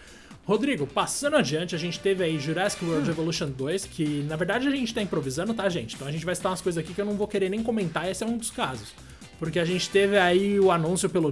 Rodrigo, 0.45 0.88
passando 0.88 1.38
adiante, 1.38 1.75
a 1.75 1.77
gente 1.77 2.00
teve 2.00 2.24
aí 2.24 2.39
Jurassic 2.39 2.83
World 2.83 3.07
hum. 3.07 3.13
Evolution 3.13 3.50
2, 3.50 3.86
que 3.86 4.24
na 4.27 4.36
verdade 4.36 4.67
a 4.67 4.71
gente 4.71 4.93
tá 4.93 5.01
improvisando, 5.01 5.53
tá, 5.53 5.69
gente? 5.69 5.95
Então 5.95 6.07
a 6.07 6.12
gente 6.12 6.25
vai 6.25 6.36
citar 6.36 6.51
umas 6.51 6.62
coisas 6.62 6.83
aqui 6.83 6.93
que 6.93 7.01
eu 7.01 7.05
não 7.05 7.13
vou 7.13 7.27
querer 7.27 7.50
nem 7.50 7.62
comentar, 7.62 8.10
esse 8.10 8.24
é 8.24 8.27
um 8.27 8.38
dos 8.38 8.51
casos. 8.51 8.93
Porque 9.39 9.60
a 9.60 9.65
gente 9.65 9.89
teve 9.89 10.17
aí 10.17 10.60
o 10.60 10.71
anúncio 10.71 11.10
pelo, 11.10 11.31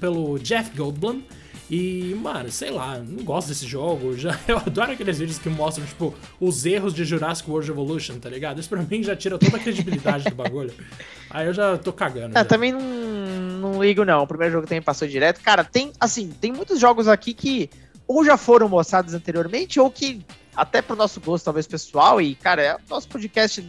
pelo 0.00 0.38
Jeff 0.38 0.74
Goldblum, 0.76 1.22
e, 1.70 2.14
mano, 2.20 2.50
sei 2.50 2.70
lá, 2.70 2.98
não 2.98 3.24
gosto 3.24 3.48
desse 3.48 3.66
jogo. 3.66 4.14
Já, 4.18 4.38
eu 4.46 4.58
adoro 4.58 4.92
aqueles 4.92 5.18
vídeos 5.18 5.38
que 5.38 5.48
mostram, 5.48 5.86
tipo, 5.86 6.14
os 6.38 6.66
erros 6.66 6.92
de 6.92 7.02
Jurassic 7.02 7.48
World 7.48 7.70
Evolution, 7.70 8.18
tá 8.18 8.28
ligado? 8.28 8.60
Isso 8.60 8.68
pra 8.68 8.82
mim 8.82 9.02
já 9.02 9.16
tira 9.16 9.38
toda 9.38 9.56
a 9.56 9.60
credibilidade 9.60 10.24
do 10.24 10.34
bagulho. 10.34 10.74
Aí 11.30 11.46
eu 11.46 11.54
já 11.54 11.78
tô 11.78 11.90
cagando. 11.90 12.36
É, 12.36 12.44
também 12.44 12.72
não, 12.72 12.82
não 12.82 13.82
ligo, 13.82 14.04
não. 14.04 14.22
O 14.22 14.26
primeiro 14.26 14.52
jogo 14.52 14.66
também 14.66 14.82
passou 14.82 15.08
direto. 15.08 15.40
Cara, 15.40 15.64
tem, 15.64 15.92
assim, 15.98 16.28
tem 16.28 16.52
muitos 16.52 16.78
jogos 16.78 17.08
aqui 17.08 17.32
que 17.32 17.70
ou 18.12 18.24
já 18.24 18.36
foram 18.36 18.68
mostrados 18.68 19.14
anteriormente, 19.14 19.80
ou 19.80 19.90
que, 19.90 20.24
até 20.54 20.82
pro 20.82 20.96
nosso 20.96 21.20
gosto, 21.20 21.44
talvez 21.44 21.66
pessoal, 21.66 22.20
e, 22.20 22.34
cara, 22.34 22.62
é 22.62 22.74
o 22.74 22.80
nosso 22.88 23.08
podcast 23.08 23.64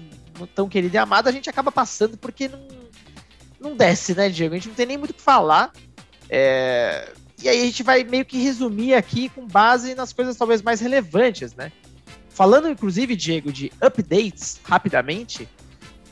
tão 0.56 0.68
querido 0.68 0.96
e 0.96 0.98
amado, 0.98 1.28
a 1.28 1.32
gente 1.32 1.50
acaba 1.50 1.72
passando 1.72 2.18
porque 2.18 2.48
não, 2.48 2.68
não 3.60 3.76
desce, 3.76 4.16
né, 4.16 4.30
Diego? 4.30 4.54
A 4.54 4.58
gente 4.58 4.70
não 4.70 4.76
tem 4.76 4.86
nem 4.86 4.98
muito 4.98 5.12
o 5.12 5.14
que 5.14 5.22
falar. 5.22 5.72
É... 6.30 7.12
E 7.42 7.50
aí 7.50 7.62
a 7.62 7.66
gente 7.66 7.84
vai 7.84 8.04
meio 8.04 8.26
que 8.26 8.38
resumir 8.38 8.94
aqui 8.94 9.30
com 9.30 9.46
base 9.46 9.96
nas 9.96 10.14
coisas 10.14 10.36
talvez 10.36 10.62
mais 10.62 10.80
relevantes, 10.80 11.54
né? 11.54 11.72
Falando, 12.30 12.70
inclusive, 12.70 13.16
Diego, 13.16 13.52
de 13.52 13.72
updates, 13.82 14.60
rapidamente, 14.64 15.48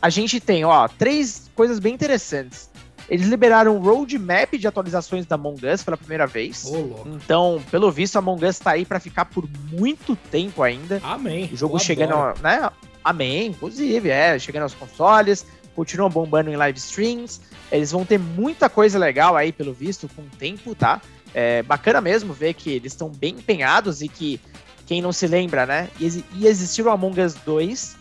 a 0.01 0.09
gente 0.09 0.39
tem, 0.39 0.65
ó, 0.65 0.87
três 0.87 1.49
coisas 1.55 1.79
bem 1.79 1.93
interessantes. 1.93 2.69
Eles 3.11 3.27
liberaram 3.27 3.75
um 3.75 3.79
roadmap 3.79 4.53
de 4.57 4.65
atualizações 4.65 5.25
da 5.25 5.35
Among 5.35 5.67
Us 5.67 5.83
pela 5.83 5.97
primeira 5.97 6.25
vez. 6.25 6.63
Ô, 6.63 7.05
então, 7.07 7.61
pelo 7.69 7.91
visto, 7.91 8.15
a 8.15 8.19
Among 8.19 8.45
Us 8.45 8.57
tá 8.57 8.71
aí 8.71 8.85
para 8.85 9.01
ficar 9.01 9.25
por 9.25 9.49
muito 9.69 10.15
tempo 10.15 10.63
ainda. 10.63 11.01
Amém. 11.03 11.49
O 11.51 11.57
jogo 11.57 11.77
chegando, 11.77 12.15
né? 12.41 12.71
Amém, 13.03 13.47
inclusive, 13.47 14.09
é, 14.09 14.39
chegando 14.39 14.63
aos 14.63 14.73
consoles, 14.73 15.45
continua 15.75 16.07
bombando 16.07 16.49
em 16.51 16.55
live 16.55 16.79
streams. 16.79 17.41
Eles 17.69 17.91
vão 17.91 18.05
ter 18.05 18.17
muita 18.17 18.69
coisa 18.69 18.97
legal 18.97 19.35
aí, 19.35 19.51
pelo 19.51 19.73
visto, 19.73 20.07
com 20.15 20.21
o 20.21 20.29
tempo, 20.39 20.73
tá? 20.73 21.01
É 21.33 21.63
bacana 21.63 21.99
mesmo 21.99 22.31
ver 22.31 22.53
que 22.53 22.71
eles 22.71 22.93
estão 22.93 23.09
bem 23.09 23.33
empenhados 23.33 24.01
e 24.01 24.07
que, 24.07 24.39
quem 24.85 25.01
não 25.01 25.11
se 25.11 25.27
lembra, 25.27 25.65
né? 25.65 25.89
Ia 25.99 26.49
existir 26.49 26.81
o 26.81 26.89
Among 26.89 27.19
Us 27.19 27.33
2, 27.45 27.97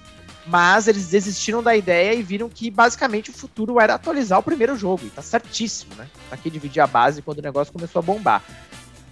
mas 0.47 0.89
eles 0.89 1.09
desistiram 1.09 1.63
da 1.63 1.77
ideia 1.77 2.15
e 2.15 2.23
viram 2.23 2.49
que 2.49 2.71
basicamente 2.71 3.31
o 3.31 3.33
futuro 3.33 3.81
era 3.81 3.95
atualizar 3.95 4.39
o 4.39 4.43
primeiro 4.43 4.77
jogo. 4.77 5.07
E 5.07 5.11
tá 5.11 5.23
certíssimo, 5.23 5.95
né? 5.97 6.07
Aqui 6.31 6.51
dividir 6.51 6.81
a 6.81 6.87
base 6.87 7.23
quando 7.23 7.39
o 7.39 7.43
negócio 7.43 7.73
começou 7.73 8.01
a 8.01 8.03
bombar. 8.03 8.43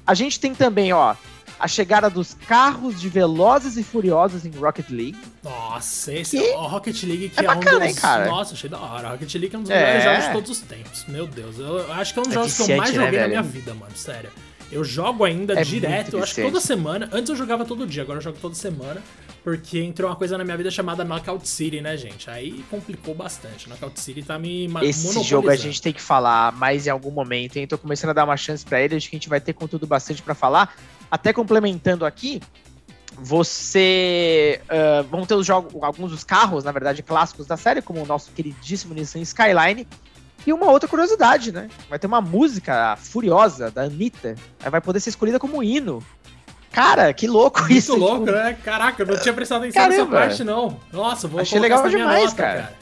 A 0.06 0.14
gente 0.14 0.40
tem 0.40 0.54
também, 0.54 0.92
ó, 0.92 1.14
a 1.58 1.66
chegada 1.66 2.08
dos 2.08 2.34
carros 2.34 3.00
de 3.00 3.08
Velozes 3.08 3.76
e 3.76 3.82
Furiosos 3.82 4.46
em 4.46 4.50
Rocket 4.50 4.88
League. 4.90 5.18
Nossa, 5.42 6.12
esse 6.12 6.38
é 6.38 6.56
o 6.56 6.66
Rocket 6.66 7.02
League 7.02 7.28
que 7.30 7.40
é, 7.40 7.44
é 7.44 7.46
bacana, 7.46 7.76
um 7.76 7.80
dos... 7.80 7.88
hein, 7.88 7.94
cara? 7.94 8.26
Nossa, 8.26 8.54
achei 8.54 8.70
da 8.70 8.78
hora. 8.78 9.10
Rocket 9.10 9.34
League 9.34 9.54
é 9.54 9.58
um 9.58 9.62
dos 9.62 9.70
é. 9.70 9.74
melhores 9.74 10.04
jogos 10.04 10.24
de 10.24 10.32
todos 10.32 10.50
os 10.50 10.60
tempos. 10.60 11.04
Meu 11.08 11.26
Deus, 11.26 11.58
eu 11.58 11.92
acho 11.92 12.12
que 12.12 12.20
é 12.20 12.22
um 12.22 12.24
dos 12.24 12.32
é 12.32 12.34
jogos 12.34 12.56
que 12.56 12.62
eu 12.72 12.76
mais 12.76 12.90
né, 12.90 13.04
joguei 13.04 13.18
né, 13.18 13.22
na 13.22 13.28
minha 13.28 13.42
vida, 13.42 13.74
mano, 13.74 13.96
sério. 13.96 14.30
Eu 14.70 14.84
jogo 14.84 15.24
ainda 15.24 15.58
é 15.58 15.64
direto, 15.64 16.16
eu 16.16 16.22
acho 16.22 16.34
que 16.34 16.42
toda 16.42 16.60
semana. 16.60 17.08
Antes 17.12 17.30
eu 17.30 17.36
jogava 17.36 17.64
todo 17.64 17.86
dia, 17.86 18.02
agora 18.02 18.18
eu 18.18 18.22
jogo 18.22 18.38
toda 18.40 18.54
semana. 18.54 19.02
Porque 19.48 19.78
entrou 19.78 20.10
uma 20.10 20.16
coisa 20.16 20.36
na 20.36 20.44
minha 20.44 20.58
vida 20.58 20.70
chamada 20.70 21.02
Knockout 21.02 21.48
City, 21.48 21.80
né, 21.80 21.96
gente? 21.96 22.28
Aí 22.28 22.62
complicou 22.70 23.14
bastante. 23.14 23.66
Knockout 23.66 23.98
City 23.98 24.22
tá 24.22 24.38
me 24.38 24.68
Esse 24.82 25.22
jogo 25.22 25.48
a 25.48 25.56
gente 25.56 25.80
tem 25.80 25.90
que 25.90 26.02
falar 26.02 26.52
mais 26.52 26.86
em 26.86 26.90
algum 26.90 27.10
momento, 27.10 27.56
hein? 27.56 27.66
Tô 27.66 27.78
começando 27.78 28.10
a 28.10 28.12
dar 28.12 28.24
uma 28.24 28.36
chance 28.36 28.62
para 28.62 28.78
ele, 28.78 28.94
acho 28.94 29.08
que 29.08 29.16
a 29.16 29.18
gente 29.18 29.28
vai 29.30 29.40
ter 29.40 29.54
conteúdo 29.54 29.86
bastante 29.86 30.20
para 30.20 30.34
falar. 30.34 30.76
Até 31.10 31.32
complementando 31.32 32.04
aqui, 32.04 32.42
você. 33.16 34.60
Uh, 34.64 35.08
vão 35.08 35.24
ter 35.24 35.34
os 35.34 35.46
jogos, 35.46 35.82
alguns 35.82 36.10
dos 36.10 36.24
carros, 36.24 36.64
na 36.64 36.70
verdade, 36.70 37.02
clássicos 37.02 37.46
da 37.46 37.56
série, 37.56 37.80
como 37.80 38.02
o 38.02 38.06
nosso 38.06 38.30
queridíssimo 38.32 38.92
Nissan 38.92 39.20
Skyline. 39.20 39.88
E 40.46 40.52
uma 40.52 40.70
outra 40.70 40.86
curiosidade, 40.86 41.52
né? 41.52 41.68
Vai 41.88 41.98
ter 41.98 42.06
uma 42.06 42.20
música 42.20 42.96
furiosa 42.96 43.70
da 43.70 43.84
Anitta. 43.84 44.34
Ela 44.60 44.70
vai 44.70 44.80
poder 44.82 45.00
ser 45.00 45.08
escolhida 45.08 45.38
como 45.38 45.62
hino. 45.62 46.04
Cara, 46.78 47.12
que 47.12 47.26
louco 47.26 47.58
Muito 47.60 47.72
isso. 47.72 47.90
Muito 47.98 48.04
louco, 48.04 48.26
tipo... 48.26 48.38
né? 48.38 48.56
Caraca, 48.64 49.02
eu 49.02 49.06
não 49.06 49.18
tinha 49.18 49.34
prestado 49.34 49.62
atenção 49.62 49.82
Caramba. 49.82 50.04
nessa 50.04 50.28
parte, 50.28 50.44
não. 50.44 50.78
Nossa, 50.92 51.26
vou 51.26 51.40
Achei 51.40 51.58
legal 51.58 51.88
demais, 51.88 52.24
nota, 52.26 52.36
cara. 52.36 52.60
cara. 52.60 52.74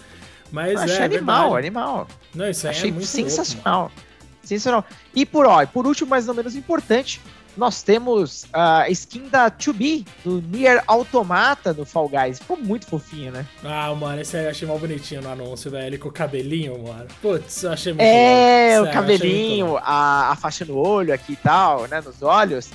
Mas 0.52 0.82
Achei 0.82 0.98
é, 0.98 1.04
animal, 1.04 1.52
verdade. 1.52 1.66
animal. 1.66 2.08
Não, 2.34 2.50
isso 2.50 2.66
aí 2.66 2.70
Achei 2.72 2.90
é 2.90 2.92
muito 2.92 3.06
sensacional. 3.06 3.80
Louco, 3.80 3.94
sensacional. 4.42 4.84
E 5.14 5.24
por, 5.24 5.46
ó, 5.46 5.64
por 5.64 5.86
último, 5.86 6.10
mas 6.10 6.26
não 6.26 6.34
menos 6.34 6.54
importante, 6.54 7.22
nós 7.56 7.82
temos 7.82 8.44
a 8.52 8.86
skin 8.90 9.28
da 9.30 9.50
2B, 9.50 10.06
do 10.22 10.42
Nier 10.42 10.84
Automata 10.86 11.72
no 11.72 11.86
Fall 11.86 12.10
Guys. 12.10 12.38
Ficou 12.38 12.58
muito 12.58 12.86
fofinho, 12.86 13.32
né? 13.32 13.46
Ah, 13.64 13.94
mano, 13.94 14.20
esse 14.20 14.36
aí 14.36 14.44
eu 14.44 14.50
achei 14.50 14.68
mal 14.68 14.78
bonitinho 14.78 15.22
no 15.22 15.30
anúncio, 15.30 15.70
velho. 15.70 15.86
Ele 15.86 15.96
com 15.96 16.10
o 16.10 16.12
cabelinho, 16.12 16.78
mano. 16.86 17.06
Putz, 17.22 17.62
eu 17.62 17.72
achei 17.72 17.94
muito 17.94 18.02
É, 18.02 18.72
Sério, 18.72 18.90
o 18.90 18.92
cabelinho, 18.92 19.78
a, 19.78 20.32
a 20.32 20.36
faixa 20.36 20.66
no 20.66 20.76
olho 20.76 21.14
aqui 21.14 21.32
e 21.32 21.36
tal, 21.36 21.88
né? 21.88 22.02
Nos 22.02 22.20
olhos. 22.20 22.68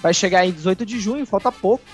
Vai 0.00 0.14
chegar 0.14 0.46
em 0.46 0.52
18 0.52 0.84
de 0.84 1.00
junho, 1.00 1.26
falta 1.26 1.50
pouco. 1.50 1.84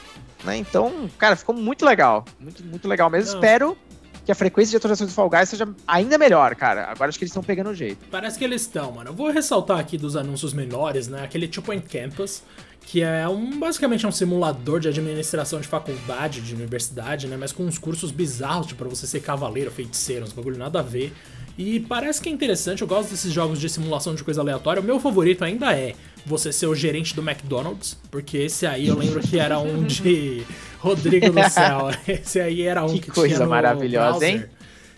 Né? 0.45 0.57
Então, 0.57 1.09
cara, 1.19 1.37
ficou 1.37 1.55
muito 1.55 1.85
legal. 1.85 2.25
Muito, 2.39 2.65
muito 2.65 2.89
legal 2.89 3.09
mesmo. 3.09 3.33
Não. 3.33 3.39
Espero 3.41 3.77
que 4.25 4.31
a 4.31 4.35
frequência 4.35 4.71
de 4.71 4.77
atualizações 4.77 5.11
do 5.11 5.15
Fall 5.15 5.29
Guys 5.29 5.49
seja 5.49 5.69
ainda 5.87 6.17
melhor, 6.17 6.55
cara. 6.55 6.91
Agora 6.91 7.09
acho 7.09 7.19
que 7.19 7.25
eles 7.25 7.31
estão 7.31 7.43
pegando 7.43 7.71
o 7.71 7.75
jeito. 7.75 8.05
Parece 8.11 8.39
que 8.39 8.45
eles 8.45 8.63
estão, 8.63 8.93
mano. 8.93 9.11
Eu 9.11 9.15
vou 9.15 9.31
ressaltar 9.31 9.79
aqui 9.79 9.99
dos 9.99 10.17
anúncios 10.17 10.53
menores, 10.53 11.09
né? 11.09 11.25
Aquele 11.25 11.49
Two 11.49 11.63
Point 11.63 11.89
Campus, 11.89 12.43
que 12.83 13.03
é 13.03 13.27
um 13.29 13.59
basicamente 13.59 14.05
é 14.05 14.09
um 14.09 14.13
simulador 14.13 14.79
de 14.79 14.89
administração 14.89 15.61
de 15.61 15.67
faculdade, 15.67 16.41
de 16.41 16.55
universidade, 16.55 17.27
né? 17.27 17.37
Mas 17.37 17.53
com 17.53 17.65
uns 17.65 17.79
cursos 17.79 18.11
bizarros, 18.11 18.67
tipo, 18.67 18.79
pra 18.79 18.89
você 18.89 19.07
ser 19.07 19.21
cavaleiro, 19.21 19.71
feiticeiro, 19.71 20.25
uns 20.25 20.33
bagulho 20.33 20.59
nada 20.59 20.79
a 20.79 20.83
ver. 20.83 21.13
E 21.59 21.81
parece 21.81 22.21
que 22.21 22.29
é 22.29 22.33
interessante, 22.33 22.81
eu 22.81 22.89
gosto 22.89 23.11
desses 23.11 23.31
jogos 23.31 23.61
de 23.61 23.69
simulação 23.69 24.15
de 24.15 24.25
coisa 24.25 24.41
aleatória. 24.41 24.81
O 24.81 24.85
meu 24.85 24.99
favorito 24.99 25.45
ainda 25.45 25.77
é 25.77 25.95
você 26.25 26.53
ser 26.53 26.67
o 26.67 26.75
gerente 26.75 27.15
do 27.15 27.23
McDonald's, 27.23 27.97
porque 28.11 28.39
esse 28.39 28.67
aí 28.67 28.89
eu 28.89 28.97
lembro 28.97 29.21
que 29.21 29.39
era 29.39 29.59
um 29.59 29.83
de 29.83 30.43
Rodrigo 30.79 31.31
do 31.31 31.51
Céu. 31.51 31.91
Esse 32.07 32.41
aí 32.41 32.63
era 32.63 32.85
um 32.85 32.95
que, 32.95 33.01
que 33.01 33.11
coisa 33.11 33.35
tinha 33.35 33.45
no 33.45 33.51
maravilhosa, 33.51 34.19
browser. 34.19 34.29
hein? 34.29 34.45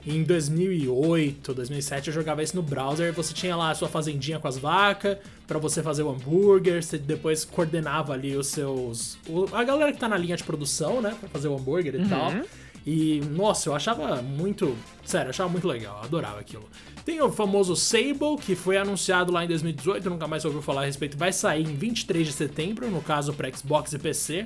Em 0.06 0.22
2008, 0.22 1.54
2007 1.54 2.08
eu 2.08 2.14
jogava 2.14 2.42
isso 2.42 2.54
no 2.54 2.62
browser. 2.62 3.12
Você 3.14 3.32
tinha 3.32 3.56
lá 3.56 3.70
a 3.70 3.74
sua 3.74 3.88
fazendinha 3.88 4.38
com 4.38 4.46
as 4.46 4.58
vacas 4.58 5.16
para 5.46 5.58
você 5.58 5.82
fazer 5.82 6.02
o 6.02 6.10
hambúrguer. 6.10 6.82
Você 6.82 6.98
depois 6.98 7.44
coordenava 7.44 8.12
ali 8.12 8.36
os 8.36 8.48
seus, 8.48 9.16
a 9.52 9.64
galera 9.64 9.92
que 9.92 9.98
tá 9.98 10.06
na 10.06 10.18
linha 10.18 10.36
de 10.36 10.44
produção, 10.44 11.00
né, 11.00 11.16
para 11.18 11.28
fazer 11.30 11.48
o 11.48 11.56
hambúrguer 11.56 11.94
e 11.94 11.98
uhum. 11.98 12.08
tal. 12.08 12.32
E, 12.86 13.20
nossa, 13.30 13.68
eu 13.68 13.74
achava 13.74 14.20
muito. 14.20 14.76
Sério, 15.04 15.26
eu 15.26 15.30
achava 15.30 15.48
muito 15.48 15.66
legal, 15.66 15.98
eu 15.98 16.04
adorava 16.04 16.40
aquilo. 16.40 16.68
Tem 17.04 17.20
o 17.20 17.30
famoso 17.30 17.74
Sable, 17.74 18.36
que 18.40 18.54
foi 18.54 18.76
anunciado 18.76 19.32
lá 19.32 19.44
em 19.44 19.48
2018, 19.48 20.08
nunca 20.10 20.28
mais 20.28 20.44
ouviu 20.44 20.60
falar 20.60 20.82
a 20.82 20.84
respeito. 20.84 21.16
Vai 21.16 21.32
sair 21.32 21.62
em 21.62 21.74
23 21.74 22.26
de 22.26 22.32
setembro, 22.32 22.90
no 22.90 23.00
caso 23.00 23.32
para 23.32 23.50
Xbox 23.54 23.92
e 23.92 23.98
PC. 23.98 24.44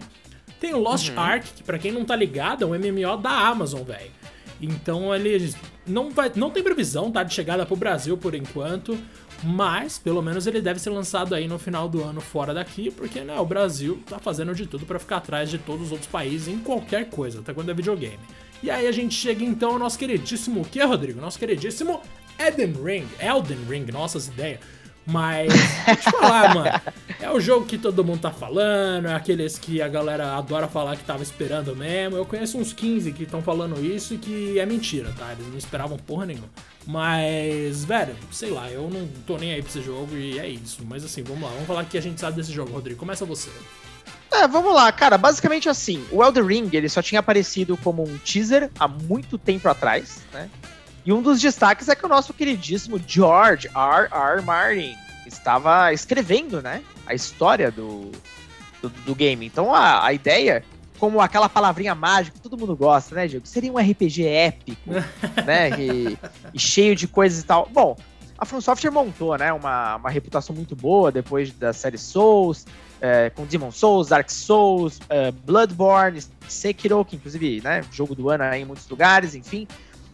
Tem 0.61 0.75
o 0.75 0.78
Lost 0.78 1.11
uhum. 1.11 1.21
Ark, 1.21 1.47
que 1.54 1.62
pra 1.62 1.78
quem 1.78 1.92
não 1.92 2.04
tá 2.04 2.16
ligado, 2.16 2.62
é 2.62 2.66
um 2.66 2.71
MMO 2.71 3.16
da 3.16 3.30
Amazon, 3.30 3.83
velho. 3.83 4.11
Então 4.61 5.14
ele 5.14 5.54
não, 5.87 6.11
vai, 6.11 6.30
não 6.35 6.50
tem 6.50 6.62
previsão 6.62 7.11
tá, 7.11 7.23
de 7.23 7.33
chegada 7.33 7.64
pro 7.64 7.76
Brasil 7.76 8.16
por 8.16 8.35
enquanto, 8.35 8.99
mas 9.42 9.99
pelo 9.99 10.23
menos 10.23 10.47
ele 10.47 10.61
deve 10.61 10.80
ser 10.80 10.90
lançado 10.90 11.35
aí 11.35 11.47
no 11.47 11.59
final 11.59 11.88
do 11.88 12.02
ano 12.02 12.21
fora 12.21 12.52
daqui, 12.52 12.90
porque 12.90 13.21
né, 13.21 13.38
o 13.38 13.47
Brasil 13.47 14.02
tá 14.07 14.18
fazendo 14.18 14.54
de 14.54 14.66
tudo 14.66 14.87
para 14.87 14.99
ficar 14.99 15.18
atrás 15.18 15.50
de 15.50 15.59
todos 15.59 15.87
os 15.87 15.92
outros 15.92 16.11
países 16.11 16.49
em 16.49 16.59
qualquer 16.59 17.09
coisa, 17.11 17.40
até 17.40 17.54
quando 17.54 17.71
é 17.71 17.75
videogame. 17.75 18.18
E 18.62 18.71
aí 18.71 18.87
a 18.87 18.92
gente 18.92 19.14
chega 19.14 19.45
então 19.45 19.73
ao 19.73 19.78
nosso 19.78 19.99
queridíssimo, 19.99 20.62
o 20.62 20.64
que, 20.64 20.83
Rodrigo? 20.83 21.21
Nosso 21.21 21.38
queridíssimo 21.38 22.00
Elden 22.38 22.75
Ring, 22.83 23.09
Elden 23.21 23.59
Ring, 23.68 23.92
nossas 23.92 24.28
ideias. 24.28 24.61
Mas, 25.09 25.50
vou 25.87 25.97
te 25.97 26.11
falar, 26.11 26.55
mano. 26.55 26.81
É 27.21 27.31
o 27.31 27.41
jogo 27.41 27.65
que 27.65 27.79
todo 27.79 28.05
mundo 28.05 28.21
tá 28.21 28.31
falando, 28.31 29.09
é 29.09 29.15
aqueles 29.15 29.59
que 29.59 29.81
a 29.81 29.88
galera 29.88 30.37
adora 30.37 30.69
falar 30.69 30.97
que 30.97 31.03
tava 31.03 31.23
esperando 31.23 31.75
mesmo. 31.75 32.17
Eu 32.17 32.27
conheço 32.27 32.59
uns 32.59 32.73
15 32.75 33.12
que 33.12 33.23
estão 33.23 33.43
falando 33.43 33.85
isso 33.85 34.15
e 34.15 34.19
que 34.19 34.59
é 34.59 34.67
mentira, 34.67 35.12
tá? 35.19 35.33
Eles 35.33 35.47
não 35.49 35.57
esperavam 35.57 35.97
porra 35.97 36.27
nenhuma. 36.27 36.49
Mas, 36.87 37.85
velho, 37.85 38.15
sei 38.31 38.50
lá, 38.50 38.71
eu 38.71 38.88
não 38.91 39.09
tô 39.27 39.38
nem 39.38 39.53
aí 39.53 39.62
pra 39.62 39.71
esse 39.71 39.83
jogo 39.83 40.15
e 40.15 40.38
é 40.38 40.47
isso. 40.47 40.85
Mas 40.85 41.05
assim, 41.05 41.23
vamos 41.23 41.43
lá, 41.43 41.49
vamos 41.49 41.67
falar 41.67 41.85
que 41.85 41.97
a 41.97 42.03
gente 42.03 42.21
sabe 42.21 42.37
desse 42.37 42.53
jogo, 42.53 42.73
Rodrigo. 42.73 43.00
Começa 43.00 43.25
você. 43.25 43.50
É, 44.31 44.47
vamos 44.47 44.75
lá, 44.75 44.93
cara. 44.93 45.17
Basicamente 45.17 45.69
assim, 45.69 46.05
o 46.12 46.23
Elder 46.23 46.45
Ring 46.45 46.69
ele 46.73 46.88
só 46.88 47.00
tinha 47.00 47.21
aparecido 47.21 47.77
como 47.79 48.03
um 48.03 48.19
teaser 48.19 48.71
há 48.79 48.87
muito 48.87 49.38
tempo 49.38 49.69
atrás, 49.69 50.21
né? 50.33 50.50
E 51.09 51.12
um 51.12 51.23
dos 51.23 51.41
destaques 51.41 51.88
é 51.88 51.97
que 51.97 52.05
o 52.05 52.09
nosso 52.09 52.35
queridíssimo 52.35 53.00
George 53.07 53.67
R. 53.69 54.09
R. 54.12 54.43
Martin 54.43 54.95
estava 55.27 55.91
escrevendo, 55.91 56.61
né? 56.61 56.83
A 57.07 57.15
história 57.15 57.71
do, 57.71 58.12
do, 58.83 58.91
do 58.91 59.15
game. 59.15 59.47
Então 59.47 59.75
a, 59.75 60.05
a 60.05 60.12
ideia, 60.12 60.62
como 60.99 61.19
aquela 61.19 61.49
palavrinha 61.49 61.95
mágica 61.95 62.37
que 62.37 62.43
todo 62.43 62.59
mundo 62.59 62.77
gosta, 62.77 63.15
né, 63.15 63.27
Diego? 63.27 63.47
Seria 63.47 63.73
um 63.73 63.79
RPG 63.79 64.27
épico, 64.27 64.91
né? 65.47 65.71
E, 65.81 66.19
e, 66.53 66.61
cheio 66.61 66.95
de 66.95 67.09
coisas 67.09 67.41
e 67.41 67.47
tal. 67.47 67.67
Bom, 67.73 67.97
a 68.37 68.45
From 68.45 68.61
Software 68.61 68.91
montou, 68.91 69.35
né? 69.38 69.50
Uma, 69.50 69.97
uma 69.97 70.11
reputação 70.11 70.55
muito 70.55 70.77
boa 70.77 71.11
depois 71.11 71.50
da 71.55 71.73
série 71.73 71.97
Souls, 71.97 72.67
é, 73.00 73.31
com 73.31 73.47
Demon 73.47 73.71
Souls, 73.71 74.09
Dark 74.09 74.29
Souls, 74.29 74.99
uh, 74.99 75.33
Bloodborne, 75.47 76.21
Sekiro, 76.47 77.03
que 77.03 77.17
inclusive, 77.17 77.62
né? 77.62 77.83
Jogo 77.91 78.15
do 78.15 78.29
ano 78.29 78.45
aí 78.45 78.61
em 78.61 78.67
muitos 78.67 78.87
lugares, 78.91 79.35
enfim. 79.35 79.67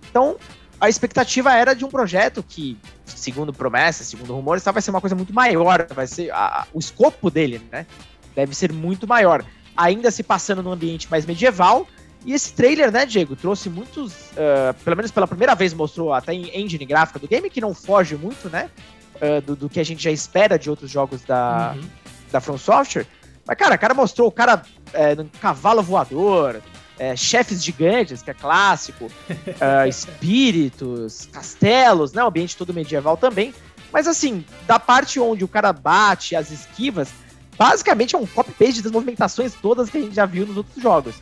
Então, 0.09 0.37
a 0.81 0.89
expectativa 0.89 1.53
era 1.55 1.75
de 1.75 1.85
um 1.85 1.89
projeto 1.89 2.43
que, 2.43 2.77
segundo 3.07 3.53
promessas, 3.53 4.07
segundo 4.07 4.35
rumores, 4.35 4.65
vai 4.65 4.83
ser 4.83 4.91
uma 4.91 5.01
coisa 5.01 5.17
muito 5.17 5.33
maior, 5.33 5.87
vai 5.95 6.07
ser 6.07 6.31
a, 6.33 6.67
o 6.73 6.79
escopo 6.79 7.31
dele, 7.31 7.61
né? 7.71 7.87
Deve 8.35 8.55
ser 8.55 8.73
muito 8.73 9.07
maior. 9.07 9.45
Ainda 9.77 10.11
se 10.11 10.23
passando 10.23 10.63
num 10.63 10.73
ambiente 10.73 11.09
mais 11.11 11.25
medieval. 11.25 11.87
E 12.25 12.33
esse 12.33 12.55
trailer, 12.55 12.91
né, 12.91 13.05
Diego, 13.05 13.37
trouxe 13.37 13.69
muitos, 13.69 14.13
uh, 14.33 14.75
pelo 14.83 14.97
menos 14.97 15.11
pela 15.11 15.27
primeira 15.27 15.55
vez 15.55 15.75
mostrou 15.75 16.13
até 16.13 16.33
em 16.33 16.59
engine 16.59 16.87
gráfica 16.87 17.19
do 17.19 17.29
game, 17.29 17.51
que 17.51 17.61
não 17.61 17.75
foge 17.75 18.17
muito, 18.17 18.49
né, 18.49 18.71
uh, 19.17 19.43
do, 19.43 19.55
do, 19.55 19.69
que 19.69 19.79
a 19.79 19.85
gente 19.85 20.03
já 20.03 20.11
espera 20.11 20.59
de 20.59 20.71
outros 20.71 20.91
jogos 20.91 21.23
da, 21.23 21.75
uhum. 21.77 21.89
da 22.33 22.41
From 22.41 22.57
Software. 22.57 23.07
Mas, 23.47 23.59
cara, 23.59 23.75
o 23.75 23.79
cara 23.79 23.93
mostrou 23.93 24.29
o 24.29 24.33
cara 24.33 24.63
é, 24.95 25.17
cavalo 25.39 25.83
voador, 25.83 26.63
é, 26.99 27.17
chefes 27.17 27.63
gigantes, 27.63 28.23
que 28.23 28.31
é 28.31 28.35
clássico, 28.35 29.07
uh, 29.07 29.87
espíritos, 29.89 31.29
castelos, 31.33 32.13
né? 32.13 32.23
O 32.23 32.29
ambiente 32.29 32.57
todo 32.57 32.73
medieval 32.73 33.17
também. 33.17 33.55
Mas 33.93 34.07
assim, 34.09 34.45
da 34.67 34.79
parte 34.79 35.21
onde 35.21 35.45
o 35.45 35.49
cara 35.49 35.73
bate 35.73 36.35
as 36.35 36.51
esquivas, 36.51 37.11
basicamente 37.57 38.15
é 38.15 38.19
um 38.19 38.27
copy-paste 38.27 38.83
das 38.83 38.93
movimentações 38.93 39.55
todas 39.55 39.89
que 39.89 39.99
a 39.99 40.01
gente 40.01 40.15
já 40.15 40.27
viu 40.27 40.47
nos 40.47 40.57
outros 40.57 40.83
jogos. 40.83 41.15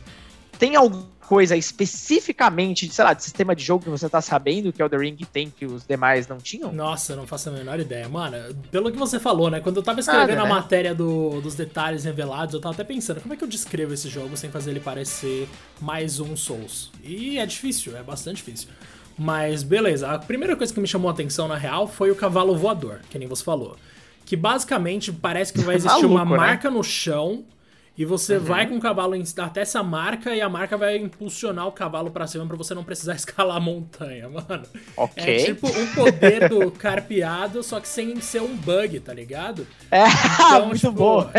tem 0.57 0.75
alguma 0.75 1.12
coisa 1.23 1.55
especificamente, 1.55 2.91
sei 2.91 3.03
lá, 3.03 3.13
de 3.13 3.23
sistema 3.23 3.55
de 3.55 3.63
jogo 3.63 3.83
que 3.83 3.89
você 3.89 4.07
tá 4.09 4.21
sabendo 4.21 4.71
que 4.71 4.83
o 4.83 4.89
The 4.89 4.97
Ring 4.97 5.17
tem 5.31 5.49
que 5.49 5.65
os 5.65 5.85
demais 5.85 6.27
não 6.27 6.37
tinham? 6.37 6.71
Nossa, 6.71 7.13
eu 7.13 7.17
não 7.17 7.25
faço 7.25 7.49
a 7.49 7.51
menor 7.51 7.79
ideia. 7.79 8.07
Mano, 8.07 8.37
pelo 8.71 8.91
que 8.91 8.97
você 8.97 9.19
falou, 9.19 9.49
né? 9.49 9.59
Quando 9.59 9.77
eu 9.77 9.83
tava 9.83 9.99
escrevendo 9.99 10.37
Nada, 10.37 10.41
a 10.41 10.43
né? 10.43 10.49
matéria 10.49 10.93
do, 10.93 11.41
dos 11.41 11.55
detalhes 11.55 12.03
revelados, 12.03 12.53
eu 12.53 12.61
tava 12.61 12.73
até 12.73 12.83
pensando, 12.83 13.21
como 13.21 13.33
é 13.33 13.37
que 13.37 13.43
eu 13.43 13.47
descrevo 13.47 13.93
esse 13.93 14.09
jogo 14.09 14.35
sem 14.35 14.49
fazer 14.49 14.71
ele 14.71 14.79
parecer 14.79 15.47
mais 15.81 16.19
um 16.19 16.35
Souls? 16.35 16.91
E 17.03 17.37
é 17.37 17.45
difícil, 17.45 17.95
é 17.97 18.03
bastante 18.03 18.37
difícil. 18.37 18.69
Mas 19.17 19.63
beleza, 19.63 20.11
a 20.11 20.19
primeira 20.19 20.55
coisa 20.55 20.73
que 20.73 20.79
me 20.79 20.87
chamou 20.87 21.09
a 21.09 21.13
atenção 21.13 21.47
na 21.47 21.55
real 21.55 21.87
foi 21.87 22.11
o 22.11 22.15
cavalo 22.15 22.55
voador, 22.55 22.99
que 23.09 23.17
nem 23.17 23.27
você 23.27 23.43
falou. 23.43 23.77
Que 24.25 24.35
basicamente 24.35 25.11
parece 25.11 25.53
que 25.53 25.61
vai 25.61 25.75
existir 25.77 26.07
Maluco, 26.07 26.13
uma 26.13 26.25
né? 26.25 26.37
marca 26.37 26.69
no 26.69 26.83
chão 26.83 27.43
e 27.95 28.05
você 28.05 28.37
uhum. 28.37 28.43
vai 28.43 28.65
com 28.65 28.75
o 28.75 28.79
cavalo 28.79 29.13
até 29.37 29.61
essa 29.61 29.83
marca 29.83 30.35
e 30.35 30.41
a 30.41 30.49
marca 30.49 30.75
vai 30.75 30.97
impulsionar 30.97 31.67
o 31.67 31.71
cavalo 31.71 32.09
para 32.09 32.25
cima 32.25 32.45
para 32.45 32.57
você 32.57 32.73
não 32.73 32.83
precisar 32.83 33.13
escalar 33.15 33.57
a 33.57 33.59
montanha, 33.59 34.27
mano. 34.29 34.63
Ok. 34.97 35.23
É 35.23 35.45
tipo 35.45 35.67
um 35.67 35.87
poder 35.93 36.49
do 36.49 36.71
carpeado, 36.73 37.61
só 37.61 37.79
que 37.79 37.87
sem 37.87 38.19
ser 38.19 38.41
um 38.41 38.55
bug, 38.55 38.99
tá 38.99 39.13
ligado? 39.13 39.67
É, 39.91 40.05
então, 40.35 40.65
muito 40.67 40.79
tipo, 40.79 40.91
bom. 40.93 41.29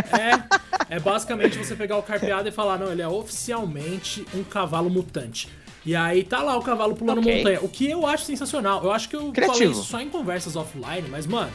É, 0.89 0.97
é 0.97 1.01
basicamente 1.01 1.59
você 1.59 1.75
pegar 1.75 1.97
o 1.97 2.03
carpeado 2.03 2.49
e 2.49 2.53
falar, 2.53 2.79
não, 2.79 2.93
ele 2.93 3.03
é 3.03 3.09
oficialmente 3.09 4.25
um 4.33 4.45
cavalo 4.45 4.89
mutante. 4.89 5.49
E 5.85 5.95
aí 5.95 6.23
tá 6.23 6.41
lá 6.41 6.57
o 6.57 6.63
cavalo 6.63 6.95
pulando 6.95 7.19
okay. 7.19 7.39
montanha. 7.39 7.61
O 7.63 7.69
que 7.69 7.91
eu 7.91 8.07
acho 8.07 8.25
sensacional. 8.25 8.83
Eu 8.83 8.93
acho 8.93 9.09
que 9.09 9.17
eu 9.17 9.33
Criativo. 9.33 9.59
falei 9.59 9.73
isso 9.73 9.85
só 9.85 10.01
em 10.01 10.09
conversas 10.09 10.57
offline, 10.57 11.09
mas, 11.11 11.27
mano, 11.27 11.53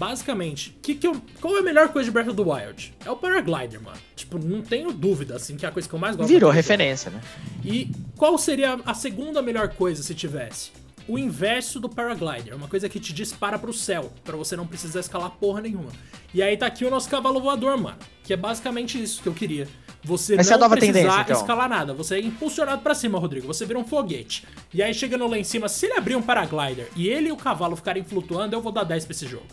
basicamente, 0.00 0.74
que 0.82 0.94
que 0.94 1.06
eu, 1.06 1.14
qual 1.42 1.58
é 1.58 1.60
a 1.60 1.62
melhor 1.62 1.90
coisa 1.90 2.06
de 2.06 2.10
Breath 2.10 2.28
of 2.28 2.36
the 2.36 2.42
Wild? 2.42 2.94
É 3.04 3.10
o 3.10 3.16
paraglider, 3.16 3.82
mano. 3.82 3.98
Tipo, 4.16 4.38
não 4.38 4.62
tenho 4.62 4.90
dúvida, 4.92 5.36
assim, 5.36 5.58
que 5.58 5.66
é 5.66 5.68
a 5.68 5.72
coisa 5.72 5.86
que 5.86 5.94
eu 5.94 5.98
mais 5.98 6.16
gosto. 6.16 6.30
Virou 6.30 6.50
referência, 6.50 7.10
né? 7.10 7.20
E 7.62 7.90
qual 8.16 8.38
seria 8.38 8.80
a 8.86 8.94
segunda 8.94 9.42
melhor 9.42 9.68
coisa 9.68 10.02
se 10.02 10.14
tivesse? 10.14 10.70
O 11.06 11.18
inverso 11.18 11.78
do 11.78 11.88
paraglider, 11.88 12.56
uma 12.56 12.66
coisa 12.66 12.88
que 12.88 12.98
te 12.98 13.12
dispara 13.12 13.58
pro 13.58 13.74
céu, 13.74 14.10
para 14.24 14.36
você 14.38 14.56
não 14.56 14.66
precisar 14.66 15.00
escalar 15.00 15.32
porra 15.32 15.60
nenhuma. 15.60 15.90
E 16.32 16.42
aí 16.42 16.56
tá 16.56 16.64
aqui 16.66 16.84
o 16.86 16.90
nosso 16.90 17.10
cavalo 17.10 17.38
voador, 17.38 17.76
mano, 17.76 17.98
que 18.24 18.32
é 18.32 18.36
basicamente 18.36 19.02
isso 19.02 19.22
que 19.22 19.28
eu 19.28 19.34
queria. 19.34 19.68
Você 20.02 20.34
Essa 20.36 20.56
não 20.56 20.66
é 20.66 20.70
precisar 20.70 21.22
então. 21.22 21.36
escalar 21.36 21.68
nada. 21.68 21.92
Você 21.92 22.14
é 22.14 22.20
impulsionado 22.20 22.80
para 22.80 22.94
cima, 22.94 23.18
Rodrigo. 23.18 23.46
Você 23.46 23.66
vira 23.66 23.78
um 23.78 23.84
foguete. 23.84 24.46
E 24.72 24.82
aí, 24.82 24.94
chegando 24.94 25.26
lá 25.26 25.36
em 25.36 25.44
cima, 25.44 25.68
se 25.68 25.84
ele 25.84 25.94
abrir 25.94 26.16
um 26.16 26.22
paraglider 26.22 26.88
e 26.96 27.06
ele 27.06 27.28
e 27.28 27.32
o 27.32 27.36
cavalo 27.36 27.76
ficarem 27.76 28.02
flutuando, 28.02 28.56
eu 28.56 28.62
vou 28.62 28.72
dar 28.72 28.84
10 28.84 29.04
pra 29.04 29.12
esse 29.12 29.26
jogo. 29.26 29.44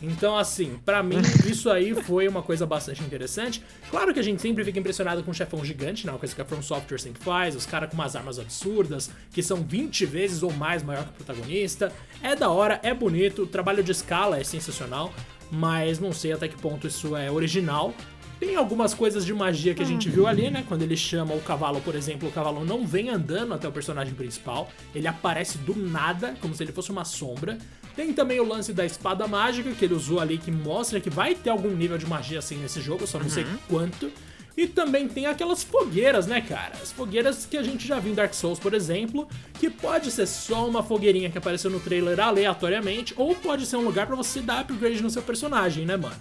Então, 0.00 0.38
assim, 0.38 0.78
para 0.84 1.02
mim, 1.02 1.16
isso 1.44 1.68
aí 1.70 1.94
foi 1.94 2.28
uma 2.28 2.42
coisa 2.42 2.64
bastante 2.64 3.02
interessante. 3.02 3.62
Claro 3.90 4.14
que 4.14 4.20
a 4.20 4.22
gente 4.22 4.40
sempre 4.40 4.64
fica 4.64 4.78
impressionado 4.78 5.22
com 5.24 5.30
um 5.30 5.34
chefão 5.34 5.64
gigante, 5.64 6.06
né? 6.06 6.12
Uma 6.12 6.18
coisa 6.18 6.34
que 6.34 6.40
a 6.40 6.44
From 6.44 6.62
Software 6.62 6.98
sempre 6.98 7.22
faz, 7.22 7.56
os 7.56 7.66
caras 7.66 7.90
com 7.90 7.94
umas 7.94 8.14
armas 8.14 8.38
absurdas, 8.38 9.10
que 9.32 9.42
são 9.42 9.62
20 9.62 10.06
vezes 10.06 10.42
ou 10.42 10.52
mais 10.52 10.82
maior 10.82 11.04
que 11.04 11.10
o 11.10 11.24
protagonista. 11.24 11.92
É 12.22 12.36
da 12.36 12.48
hora, 12.48 12.78
é 12.82 12.94
bonito, 12.94 13.42
o 13.42 13.46
trabalho 13.46 13.82
de 13.82 13.90
escala 13.90 14.38
é 14.38 14.44
sensacional, 14.44 15.12
mas 15.50 15.98
não 15.98 16.12
sei 16.12 16.32
até 16.32 16.46
que 16.46 16.56
ponto 16.56 16.86
isso 16.86 17.16
é 17.16 17.30
original. 17.30 17.92
Tem 18.38 18.54
algumas 18.54 18.94
coisas 18.94 19.26
de 19.26 19.34
magia 19.34 19.74
que 19.74 19.82
a 19.82 19.86
gente 19.86 20.08
viu 20.08 20.28
ali, 20.28 20.48
né? 20.48 20.64
Quando 20.68 20.82
ele 20.82 20.96
chama 20.96 21.34
o 21.34 21.40
cavalo, 21.40 21.80
por 21.80 21.96
exemplo, 21.96 22.28
o 22.28 22.32
cavalo 22.32 22.64
não 22.64 22.86
vem 22.86 23.08
andando 23.08 23.52
até 23.52 23.66
o 23.66 23.72
personagem 23.72 24.14
principal, 24.14 24.70
ele 24.94 25.08
aparece 25.08 25.58
do 25.58 25.74
nada, 25.74 26.36
como 26.40 26.54
se 26.54 26.62
ele 26.62 26.70
fosse 26.70 26.92
uma 26.92 27.04
sombra. 27.04 27.58
Tem 27.98 28.12
também 28.12 28.38
o 28.38 28.44
lance 28.44 28.72
da 28.72 28.86
espada 28.86 29.26
mágica 29.26 29.72
que 29.72 29.84
ele 29.84 29.94
usou 29.94 30.20
ali, 30.20 30.38
que 30.38 30.52
mostra 30.52 31.00
que 31.00 31.10
vai 31.10 31.34
ter 31.34 31.50
algum 31.50 31.70
nível 31.70 31.98
de 31.98 32.06
magia 32.06 32.38
assim 32.38 32.56
nesse 32.56 32.80
jogo, 32.80 33.08
só 33.08 33.18
não 33.18 33.24
uhum. 33.24 33.30
sei 33.32 33.44
quanto. 33.68 34.12
E 34.56 34.68
também 34.68 35.08
tem 35.08 35.26
aquelas 35.26 35.64
fogueiras, 35.64 36.24
né, 36.24 36.40
cara? 36.40 36.74
As 36.80 36.92
fogueiras 36.92 37.44
que 37.44 37.56
a 37.56 37.62
gente 37.64 37.88
já 37.88 37.98
viu 37.98 38.12
em 38.12 38.14
Dark 38.14 38.32
Souls, 38.34 38.60
por 38.60 38.72
exemplo, 38.72 39.26
que 39.58 39.68
pode 39.68 40.12
ser 40.12 40.28
só 40.28 40.68
uma 40.68 40.80
fogueirinha 40.80 41.28
que 41.28 41.38
apareceu 41.38 41.72
no 41.72 41.80
trailer 41.80 42.20
aleatoriamente, 42.20 43.14
ou 43.16 43.34
pode 43.34 43.66
ser 43.66 43.74
um 43.74 43.82
lugar 43.82 44.06
para 44.06 44.14
você 44.14 44.38
dar 44.40 44.60
upgrade 44.60 45.02
no 45.02 45.10
seu 45.10 45.22
personagem, 45.22 45.84
né, 45.84 45.96
mano? 45.96 46.14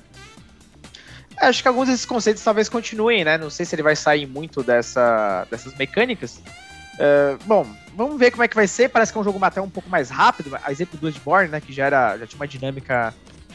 É, 1.40 1.46
acho 1.46 1.62
que 1.62 1.68
alguns 1.68 1.90
desses 1.90 2.08
conceitos 2.08 2.44
talvez 2.44 2.68
continuem, 2.70 3.24
né? 3.24 3.38
Não 3.38 3.52
sei 3.52 3.68
se 3.68 3.76
ele 3.76 3.84
vai 3.84 3.96
sair 3.96 4.26
muito 4.26 4.64
dessa, 4.64 5.46
dessas 5.52 5.78
mecânicas. 5.78 6.42
Uh, 6.98 7.38
bom, 7.46 7.66
vamos 7.96 8.18
ver 8.18 8.32
como 8.32 8.44
é 8.44 8.48
que 8.48 8.56
vai 8.56 8.68
ser. 8.68 8.90
Parece 8.90 9.12
que 9.12 9.18
é 9.18 9.22
um 9.22 9.24
jogo 9.24 9.44
até 9.44 9.62
um 9.62 9.70
pouco 9.70 9.90
mais 9.90 10.10
rápido. 10.10 10.58
A 10.64 10.72
exemplo 10.72 10.98
do 10.98 11.02
Bloodborne, 11.02 11.50
né? 11.50 11.62
Que 11.62 11.72
já, 11.72 11.86
era, 11.86 12.18
já 12.18 12.28
tinha 12.28 12.40
uma 12.40 12.48
dinâmica 12.48 13.14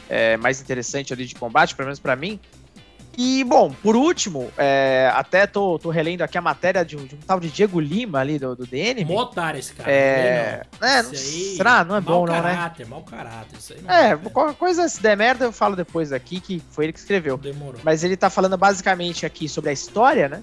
é, 0.09 0.37
mais 0.37 0.61
interessante 0.61 1.13
ali 1.13 1.25
de 1.25 1.35
combate, 1.35 1.75
pelo 1.75 1.87
menos 1.87 2.01
para 2.01 2.17
mim. 2.17 2.41
E, 3.17 3.45
bom, 3.45 3.71
por 3.71 3.95
último, 3.95 4.51
é, 4.57 5.11
até 5.15 5.47
tô, 5.47 5.79
tô 5.79 5.91
relendo 5.91 6.23
aqui 6.23 6.39
a 6.39 6.41
matéria 6.41 6.83
de 6.83 6.97
um, 6.97 7.05
de 7.05 7.15
um, 7.15 7.19
tal 7.19 7.39
de 7.39 7.51
Diego 7.51 7.79
Lima 7.79 8.21
ali 8.21 8.39
do, 8.39 8.57
do 8.57 8.67
DN. 8.67 9.05
Mó 9.05 9.23
otário 9.23 9.59
esse 9.59 9.73
cara. 9.75 9.91
É, 9.91 10.63
é 10.81 11.03
não, 11.03 11.15
será? 11.15 11.85
Não 11.85 11.97
é 11.97 12.01
bom, 12.01 12.25
caráter, 12.25 12.43
não, 12.43 12.49
né? 12.49 12.55
Caráter, 12.55 12.87
mau 12.87 13.03
caráter, 13.03 13.59
isso 13.59 13.73
aí 13.75 13.83
não 13.83 13.91
é. 13.91 14.13
É, 14.13 14.17
qualquer 14.17 14.55
coisa, 14.57 14.89
se 14.89 15.03
der 15.03 15.17
merda, 15.17 15.45
eu 15.45 15.53
falo 15.53 15.77
depois 15.77 16.11
aqui, 16.11 16.41
que 16.41 16.63
foi 16.71 16.87
ele 16.87 16.93
que 16.95 17.01
escreveu. 17.01 17.37
Demorou. 17.37 17.81
Mas 17.85 18.03
ele 18.03 18.17
tá 18.17 18.31
falando 18.31 18.57
basicamente 18.57 19.27
aqui 19.27 19.47
sobre 19.47 19.69
a 19.69 19.73
história, 19.75 20.29
né? 20.29 20.43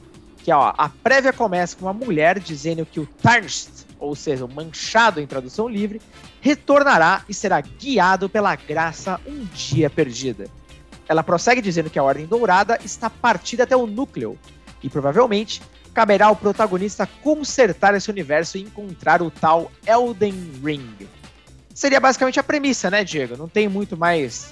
Ó, 0.51 0.73
a 0.77 0.89
prévia 0.89 1.33
começa 1.33 1.75
com 1.75 1.85
uma 1.85 1.93
mulher 1.93 2.39
dizendo 2.39 2.85
que 2.85 2.99
o 2.99 3.05
Tarnst, 3.05 3.85
ou 3.99 4.15
seja, 4.15 4.45
o 4.45 4.53
manchado 4.53 5.19
em 5.19 5.27
tradução 5.27 5.67
livre, 5.67 6.01
retornará 6.41 7.23
e 7.27 7.33
será 7.33 7.61
guiado 7.61 8.29
pela 8.29 8.55
graça 8.55 9.19
um 9.27 9.45
dia 9.45 9.89
perdida. 9.89 10.47
Ela 11.07 11.23
prossegue 11.23 11.61
dizendo 11.61 11.89
que 11.89 11.99
a 11.99 12.03
Ordem 12.03 12.25
Dourada 12.25 12.79
está 12.83 13.09
partida 13.09 13.63
até 13.63 13.75
o 13.75 13.87
núcleo 13.87 14.37
e 14.81 14.89
provavelmente 14.89 15.61
caberá 15.93 16.27
ao 16.27 16.35
protagonista 16.35 17.09
consertar 17.23 17.95
esse 17.95 18.09
universo 18.09 18.57
e 18.57 18.61
encontrar 18.61 19.21
o 19.21 19.31
tal 19.31 19.71
Elden 19.85 20.51
Ring. 20.63 21.07
Seria 21.73 21.99
basicamente 21.99 22.39
a 22.39 22.43
premissa, 22.43 22.89
né, 22.89 23.03
Diego? 23.03 23.35
Não 23.37 23.47
tem 23.47 23.67
muito 23.67 23.97
mais 23.97 24.51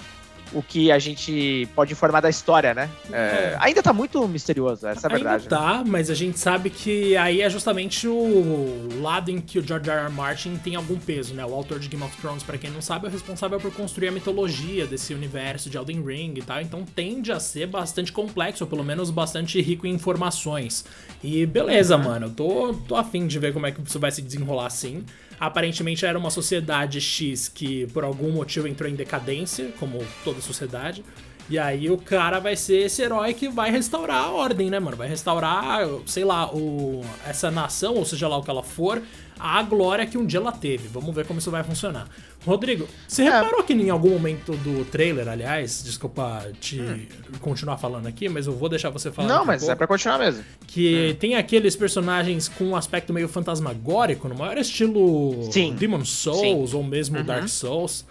o 0.54 0.62
que 0.62 0.92
a 0.92 1.00
gente 1.00 1.68
pode 1.76 1.94
informar 1.94 2.22
da 2.22 2.30
história, 2.30 2.74
né? 2.74 2.90
É, 3.12 3.18
é. 3.18 3.58
ainda 3.60 3.82
tá 3.82 3.94
muito 3.94 4.26
misterioso, 4.28 4.88
essa 4.88 5.08
é 5.08 5.10
a 5.10 5.14
verdade. 5.14 5.44
Ainda 5.44 5.56
tá, 5.56 5.78
né? 5.80 5.84
mas 5.88 6.10
a 6.10 6.14
gente 6.14 6.40
sabe 6.40 6.70
que 6.70 7.16
aí 7.18 7.42
é 7.42 7.50
justamente 7.50 8.08
o 8.08 8.88
lado 9.02 9.30
em 9.30 9.40
que 9.40 9.60
o 9.60 9.66
George 9.66 9.90
R. 9.90 10.06
R. 10.06 10.12
Martin 10.12 10.58
tem 10.58 10.76
algum 10.76 10.98
peso, 10.98 11.34
né? 11.34 11.46
O 11.46 11.54
autor 11.54 11.80
de 11.80 11.88
Game 11.88 12.04
of 12.04 12.16
Thrones, 12.18 12.44
para 12.44 12.58
quem 12.58 12.70
não 12.70 12.82
sabe, 12.82 13.06
é 13.06 13.10
o 13.10 13.12
responsável 13.12 13.60
por 13.60 13.74
construir 13.74 14.10
a 14.10 14.12
mitologia 14.12 14.86
desse 14.86 15.14
universo 15.14 15.70
de 15.70 15.78
Elden 15.78 16.04
Ring 16.04 16.34
e 16.38 16.42
tal, 16.42 16.62
então 16.62 16.84
tende 16.84 17.32
a 17.32 17.40
ser 17.40 17.68
bastante 17.68 18.12
complexo, 18.12 18.64
ou 18.64 18.70
pelo 18.70 18.84
menos 18.84 19.10
bastante 19.10 19.62
rico 19.62 19.86
em 19.86 19.94
informações. 19.94 20.86
E 21.24 21.46
beleza, 21.46 21.98
uhum. 21.98 22.04
mano, 22.04 22.30
tô, 22.30 22.74
tô 22.88 22.96
afim 22.96 23.28
de 23.28 23.40
ver 23.40 23.54
como 23.54 23.66
é 23.66 23.72
que 23.72 23.82
isso 23.82 24.00
vai 24.00 24.12
se 24.12 24.22
desenrolar 24.22 24.68
assim. 24.68 25.04
Aparentemente 25.40 26.06
era 26.06 26.18
uma 26.18 26.32
sociedade 26.32 27.00
X 27.00 27.48
que 27.48 27.86
por 27.88 28.04
algum 28.04 28.32
motivo 28.32 28.68
entrou 28.68 28.90
em 28.90 28.96
decadência, 28.96 29.72
como 29.80 30.04
toda 30.24 30.42
sociedade. 30.42 31.04
E 31.50 31.58
aí 31.58 31.90
o 31.90 31.98
cara 31.98 32.40
vai 32.40 32.56
ser 32.56 32.86
esse 32.86 33.02
herói 33.02 33.34
que 33.34 33.48
vai 33.48 33.72
restaurar 33.72 34.26
a 34.26 34.32
ordem, 34.32 34.70
né, 34.70 34.80
mano? 34.80 34.98
Vai 34.98 35.08
restaurar, 35.08 35.88
sei 36.06 36.26
lá, 36.26 36.54
o, 36.54 37.02
essa 37.26 37.50
nação, 37.50 37.96
ou 37.96 38.06
seja 38.06 38.28
lá 38.28 38.38
o 38.38 38.44
que 38.44 38.50
ela 38.50 38.64
for, 38.64 39.02
a 39.40 39.62
glória 39.64 40.06
que 40.06 40.18
um 40.18 40.26
dia 40.26 40.40
ela 40.40 40.52
teve. 40.52 40.88
Vamos 40.88 41.16
ver 41.16 41.26
como 41.26 41.40
isso 41.40 41.50
vai 41.50 41.64
funcionar. 41.64 42.08
Rodrigo, 42.46 42.88
você 43.08 43.24
é. 43.24 43.26
reparou 43.26 43.64
que 43.64 43.74
em 43.74 43.90
algum 43.90 44.10
momento 44.10 44.54
do 44.58 44.84
trailer, 44.86 45.28
aliás, 45.28 45.84
desculpa 45.84 46.48
te 46.60 46.82
hum. 46.82 47.06
continuar 47.40 47.78
falando 47.78 48.08
aqui, 48.08 48.28
mas 48.28 48.48
eu 48.48 48.54
vou 48.54 48.68
deixar 48.68 48.90
você 48.90 49.12
falar. 49.12 49.28
Não, 49.28 49.46
mas 49.46 49.64
um 49.64 49.72
é 49.72 49.76
pra 49.76 49.88
continuar 49.88 50.18
mesmo. 50.18 50.44
Que 50.66 51.12
hum. 51.12 51.18
tem 51.18 51.36
aqueles 51.36 51.76
personagens 51.76 52.48
com 52.48 52.66
um 52.66 52.76
aspecto 52.76 53.14
meio 53.14 53.28
fantasmagórico, 53.28 54.28
no 54.28 54.36
maior 54.36 54.58
estilo 54.58 55.50
Sim. 55.52 55.76
Demon 55.76 56.04
Souls 56.04 56.72
Sim. 56.72 56.76
ou 56.78 56.84
mesmo 56.84 57.18
uhum. 57.18 57.24
Dark 57.24 57.48
Souls. 57.48 58.06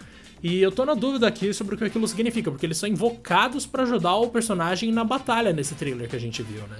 E 0.46 0.62
eu 0.62 0.70
tô 0.70 0.84
na 0.84 0.94
dúvida 0.94 1.26
aqui 1.26 1.52
sobre 1.52 1.74
o 1.74 1.78
que 1.78 1.82
aquilo 1.82 2.06
significa, 2.06 2.52
porque 2.52 2.64
eles 2.64 2.78
são 2.78 2.88
invocados 2.88 3.66
para 3.66 3.82
ajudar 3.82 4.14
o 4.14 4.28
personagem 4.28 4.92
na 4.92 5.02
batalha 5.02 5.52
nesse 5.52 5.74
trailer 5.74 6.08
que 6.08 6.14
a 6.14 6.20
gente 6.20 6.40
viu, 6.40 6.62
né? 6.68 6.76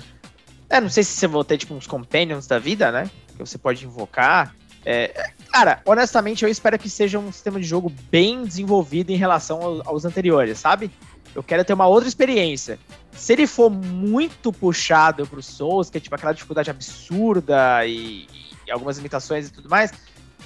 É, 0.71 0.81
não 0.81 0.89
sei 0.89 1.03
se 1.03 1.17
você 1.17 1.27
vai 1.27 1.43
ter, 1.43 1.59
tipo, 1.59 1.75
uns 1.75 1.85
companions 1.85 2.47
da 2.47 2.61
vida, 2.61 2.93
né? 2.93 3.11
Que 3.37 3.41
você 3.41 3.59
pode 3.59 3.85
invocar. 3.85 4.55
É, 4.85 5.33
cara, 5.51 5.83
honestamente, 5.85 6.45
eu 6.45 6.49
espero 6.49 6.79
que 6.79 6.89
seja 6.89 7.19
um 7.19 7.33
sistema 7.33 7.59
de 7.59 7.67
jogo 7.67 7.93
bem 8.09 8.45
desenvolvido 8.45 9.11
em 9.11 9.17
relação 9.17 9.61
aos, 9.61 9.85
aos 9.85 10.05
anteriores, 10.05 10.61
sabe? 10.61 10.89
Eu 11.35 11.43
quero 11.43 11.65
ter 11.65 11.73
uma 11.73 11.89
outra 11.89 12.09
experiência. 12.09 12.79
Se 13.11 13.33
ele 13.33 13.49
for 13.49 13.69
muito 13.69 14.53
puxado 14.53 15.27
pro 15.27 15.43
Souls, 15.43 15.91
que 15.91 15.99
é 15.99 16.01
tipo 16.01 16.15
aquela 16.15 16.33
dificuldade 16.33 16.71
absurda 16.71 17.85
e, 17.85 18.29
e 18.65 18.71
algumas 18.71 18.97
limitações 18.97 19.49
e 19.49 19.53
tudo 19.53 19.69
mais, 19.69 19.93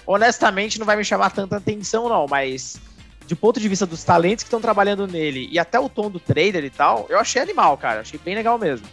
honestamente 0.07 0.79
não 0.79 0.87
vai 0.87 0.97
me 0.97 1.05
chamar 1.05 1.29
tanta 1.31 1.59
atenção, 1.59 2.09
não. 2.09 2.27
Mas 2.27 2.81
de 3.31 3.37
ponto 3.37 3.61
de 3.61 3.69
vista 3.69 3.87
dos 3.87 4.03
talentos 4.03 4.43
que 4.43 4.49
estão 4.49 4.61
trabalhando 4.61 5.07
nele 5.07 5.49
e 5.53 5.57
até 5.57 5.79
o 5.79 5.89
tom 5.89 6.11
do 6.11 6.19
trailer 6.19 6.65
e 6.65 6.71
tal, 6.71 7.07
eu 7.09 7.17
achei 7.17 7.41
animal, 7.41 7.79
cara. 7.79 8.01
Achei 8.01 8.19
bem 8.19 8.35
legal 8.35 8.59
mesmo. 8.59 8.85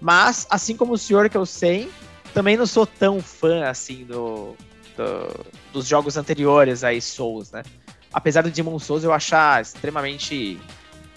Mas, 0.00 0.46
assim 0.48 0.76
como 0.76 0.92
o 0.92 0.98
senhor 0.98 1.28
que 1.28 1.36
eu 1.36 1.44
sei, 1.44 1.90
também 2.32 2.56
não 2.56 2.66
sou 2.66 2.86
tão 2.86 3.20
fã 3.20 3.64
assim 3.64 4.04
do, 4.04 4.54
do 4.96 5.44
dos 5.72 5.88
jogos 5.88 6.16
anteriores 6.16 6.84
aí, 6.84 7.00
Souls, 7.00 7.50
né? 7.50 7.64
Apesar 8.12 8.42
do 8.42 8.50
Demon 8.52 8.78
Souls 8.78 9.02
eu 9.02 9.12
achar 9.12 9.60
extremamente, 9.60 10.56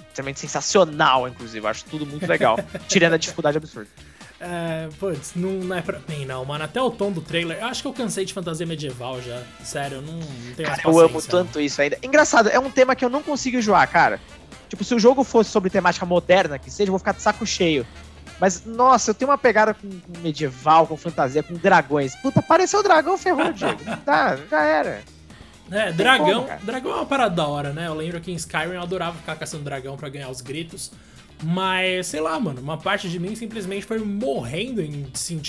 extremamente 0.07 0.39
sensacional, 0.39 1.27
inclusive. 1.27 1.63
Eu 1.63 1.69
acho 1.69 1.85
tudo 1.85 2.07
muito 2.07 2.25
legal, 2.25 2.57
tirando 2.89 3.13
a 3.13 3.17
dificuldade 3.17 3.55
absurda. 3.55 3.91
É, 4.45 4.89
putz, 4.99 5.35
não, 5.35 5.51
não 5.51 5.75
é 5.77 5.81
pra 5.81 6.01
mim 6.09 6.25
não, 6.25 6.43
mano. 6.43 6.65
Até 6.65 6.81
o 6.81 6.91
tom 6.91 7.13
do 7.13 7.21
trailer, 7.21 7.59
eu 7.59 7.65
acho 7.65 7.81
que 7.81 7.87
eu 7.87 7.93
cansei 7.93 8.25
de 8.25 8.33
fantasia 8.33 8.65
medieval 8.65 9.21
já. 9.21 9.41
Sério, 9.63 9.97
eu 9.97 10.01
não, 10.01 10.15
não 10.15 10.53
tenho 10.55 10.67
Cara, 10.67 10.81
eu 10.83 10.99
amo 10.99 11.21
tanto 11.21 11.61
isso 11.61 11.81
ainda. 11.81 11.97
Engraçado, 12.03 12.49
é 12.49 12.59
um 12.59 12.69
tema 12.69 12.93
que 12.93 13.05
eu 13.05 13.09
não 13.09 13.23
consigo 13.23 13.57
enjoar, 13.57 13.89
cara. 13.89 14.19
Tipo, 14.67 14.83
se 14.83 14.93
o 14.93 14.99
jogo 14.99 15.23
fosse 15.23 15.49
sobre 15.49 15.69
temática 15.69 16.05
moderna, 16.05 16.59
que 16.59 16.69
seja, 16.69 16.89
eu 16.89 16.91
vou 16.91 16.99
ficar 16.99 17.13
de 17.13 17.21
saco 17.21 17.45
cheio. 17.45 17.87
Mas, 18.37 18.65
nossa, 18.65 19.11
eu 19.11 19.15
tenho 19.15 19.31
uma 19.31 19.37
pegada 19.37 19.73
com, 19.73 19.89
com 19.89 20.19
medieval, 20.19 20.87
com 20.87 20.97
fantasia, 20.97 21.41
com 21.41 21.53
dragões. 21.53 22.13
Puta, 22.17 22.41
apareceu 22.41 22.81
o 22.81 22.83
dragão, 22.83 23.17
ferrou, 23.17 23.51
Diego. 23.53 23.79
Tá, 24.03 24.37
já 24.51 24.61
era. 24.61 25.01
É, 25.71 25.91
dragão, 25.93 26.45
como, 26.45 26.59
dragão 26.63 26.91
é 26.91 26.95
uma 26.95 27.05
parada 27.05 27.33
da 27.33 27.47
hora, 27.47 27.71
né? 27.71 27.87
Eu 27.87 27.93
lembro 27.93 28.19
que 28.19 28.29
em 28.29 28.35
Skyrim 28.35 28.73
eu 28.73 28.81
adorava 28.81 29.17
ficar 29.17 29.37
caçando 29.37 29.63
dragão 29.63 29.95
para 29.95 30.09
ganhar 30.09 30.29
os 30.29 30.41
gritos. 30.41 30.91
Mas, 31.43 32.07
sei 32.07 32.21
lá, 32.21 32.39
mano, 32.39 32.61
uma 32.61 32.77
parte 32.77 33.09
de 33.09 33.19
mim 33.19 33.35
simplesmente 33.35 33.85
foi 33.85 33.99
morrendo 33.99 34.81
em, 34.81 35.05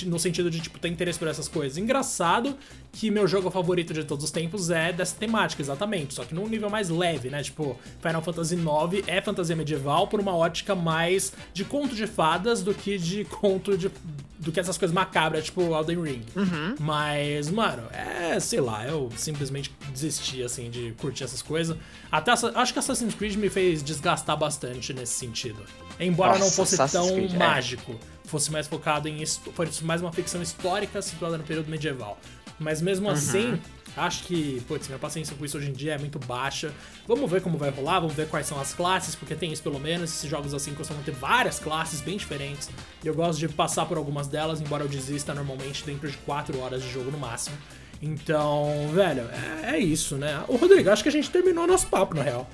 no 0.07 0.19
sentido 0.19 0.51
de, 0.51 0.61
tipo, 0.61 0.79
ter 0.79 0.89
interesse 0.89 1.19
por 1.19 1.29
essas 1.29 1.49
coisas. 1.49 1.79
Engraçado 1.79 2.57
que 2.95 3.11
meu 3.11 3.27
jogo 3.27 3.51
favorito 3.51 3.93
de 3.93 4.05
todos 4.05 4.25
os 4.25 4.31
tempos 4.31 4.71
é 4.71 4.93
dessa 4.93 5.17
temática, 5.17 5.61
exatamente. 5.61 6.15
Só 6.15 6.25
que 6.25 6.35
num 6.35 6.47
nível 6.47 6.71
mais 6.71 6.89
leve, 6.89 7.29
né? 7.29 7.43
Tipo, 7.43 7.77
Final 8.01 8.23
Fantasy 8.23 8.55
IX 8.55 9.09
é 9.09 9.21
fantasia 9.21 9.57
medieval 9.57 10.07
por 10.07 10.21
uma 10.21 10.35
ótica 10.35 10.75
mais 10.75 11.33
de 11.53 11.65
conto 11.65 11.95
de 11.95 12.07
fadas 12.07 12.63
do 12.63 12.73
que 12.73 12.97
de 12.97 13.25
conto 13.25 13.77
de. 13.77 13.91
do 14.39 14.53
que 14.53 14.61
essas 14.61 14.79
coisas 14.79 14.95
macabras, 14.95 15.45
tipo 15.45 15.61
Elden 15.63 16.03
Ring. 16.03 16.23
Uhum. 16.37 16.77
Mas, 16.79 17.51
mano, 17.51 17.83
é, 17.91 18.39
sei 18.39 18.61
lá, 18.61 18.87
eu 18.87 19.11
simplesmente 19.17 19.75
desisti, 19.93 20.43
assim, 20.43 20.71
de 20.71 20.93
curtir 20.93 21.25
essas 21.25 21.43
coisas. 21.43 21.77
Até 22.13 22.31
acho 22.31 22.73
que 22.73 22.79
Assassin's 22.79 23.15
Creed 23.15 23.35
me 23.35 23.51
fez 23.51 23.83
desgastar 23.83 24.37
bastante 24.37 24.95
nesse 24.95 25.15
sentido. 25.15 25.63
Embora 25.99 26.35
Nossa, 26.35 26.45
não 26.45 26.51
fosse 26.51 26.75
Assassin's 26.77 27.07
tão 27.07 27.17
Creed, 27.17 27.35
é. 27.35 27.39
mágico, 27.39 27.93
é. 27.93 28.29
fosse 28.29 28.53
mais 28.53 28.69
focado 28.69 29.09
em. 29.09 29.25
fosse 29.27 29.85
mais 29.85 30.01
uma 30.01 30.13
ficção 30.13 30.41
histórica 30.41 31.03
situada 31.03 31.37
no 31.37 31.43
período 31.43 31.69
medieval. 31.69 32.19
Mas 32.59 32.81
mesmo 32.81 33.09
uhum. 33.09 33.13
assim, 33.13 33.61
acho 33.97 34.25
que, 34.25 34.63
putz, 34.69 34.87
minha 34.87 34.99
paciência 34.99 35.37
com 35.37 35.45
isso 35.45 35.59
hoje 35.59 35.71
em 35.71 35.73
dia 35.73 35.95
é 35.95 35.99
muito 35.99 36.19
baixa. 36.21 36.73
Vamos 37.07 37.31
ver 37.31 37.41
como 37.41 37.59
vai 37.59 37.71
rolar, 37.71 38.01
vamos 38.01 38.15
ver 38.15 38.29
quais 38.29 38.47
são 38.47 38.61
as 38.61 38.73
classes, 38.73 39.15
porque 39.15 39.35
tem 39.35 39.53
isso 39.53 39.63
pelo 39.63 39.81
menos. 39.81 40.11
Esses 40.11 40.31
jogos 40.31 40.55
assim 40.55 40.75
costumam 40.75 41.03
ter 41.03 41.13
várias 41.13 41.59
classes 41.59 42.01
bem 42.01 42.17
diferentes. 42.17 42.71
E 43.03 43.07
eu 43.07 43.15
gosto 43.15 43.39
de 43.39 43.49
passar 43.49 43.87
por 43.87 43.97
algumas 43.97 44.29
delas, 44.29 44.61
embora 44.61 44.85
eu 44.85 44.89
desista 44.89 45.35
normalmente 45.35 45.85
dentro 45.85 46.09
de 46.09 46.17
4 46.19 46.59
horas 46.61 46.83
de 46.83 46.91
jogo 46.91 47.11
no 47.11 47.19
máximo. 47.19 47.57
Então, 48.01 48.91
velho, 48.93 49.29
é, 49.63 49.77
é 49.77 49.79
isso, 49.79 50.17
né? 50.17 50.45
O 50.47 50.57
Rodrigo, 50.57 50.91
acho 50.91 51.03
que 51.03 51.09
a 51.09 51.13
gente 51.13 51.31
terminou 51.31 51.67
nosso 51.67 51.87
papo, 51.87 52.15
na 52.15 52.23
real. 52.23 52.49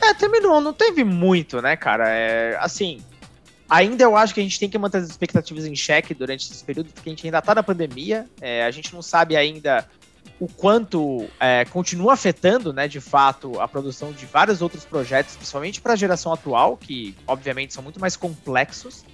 É, 0.00 0.12
terminou, 0.14 0.60
não 0.60 0.72
teve 0.72 1.04
muito, 1.04 1.62
né, 1.62 1.76
cara? 1.76 2.08
É, 2.08 2.56
assim, 2.60 3.00
ainda 3.72 4.04
eu 4.04 4.14
acho 4.14 4.34
que 4.34 4.40
a 4.40 4.42
gente 4.42 4.60
tem 4.60 4.68
que 4.68 4.76
manter 4.76 4.98
as 4.98 5.08
expectativas 5.08 5.64
em 5.64 5.74
xeque 5.74 6.12
durante 6.12 6.52
esse 6.52 6.62
período, 6.62 6.92
porque 6.92 7.08
a 7.08 7.12
gente 7.12 7.26
ainda 7.26 7.40
tá 7.40 7.54
na 7.54 7.62
pandemia, 7.62 8.26
é, 8.38 8.64
a 8.64 8.70
gente 8.70 8.92
não 8.92 9.00
sabe 9.00 9.34
ainda 9.34 9.88
o 10.38 10.46
quanto 10.46 11.26
é, 11.40 11.64
continua 11.64 12.12
afetando, 12.12 12.72
né, 12.72 12.86
de 12.86 13.00
fato, 13.00 13.58
a 13.60 13.66
produção 13.66 14.12
de 14.12 14.26
vários 14.26 14.60
outros 14.60 14.84
projetos, 14.84 15.36
principalmente 15.36 15.80
para 15.80 15.94
a 15.94 15.96
geração 15.96 16.32
atual, 16.32 16.76
que 16.76 17.16
obviamente 17.26 17.72
são 17.72 17.82
muito 17.82 17.98
mais 17.98 18.14
complexos. 18.14 19.04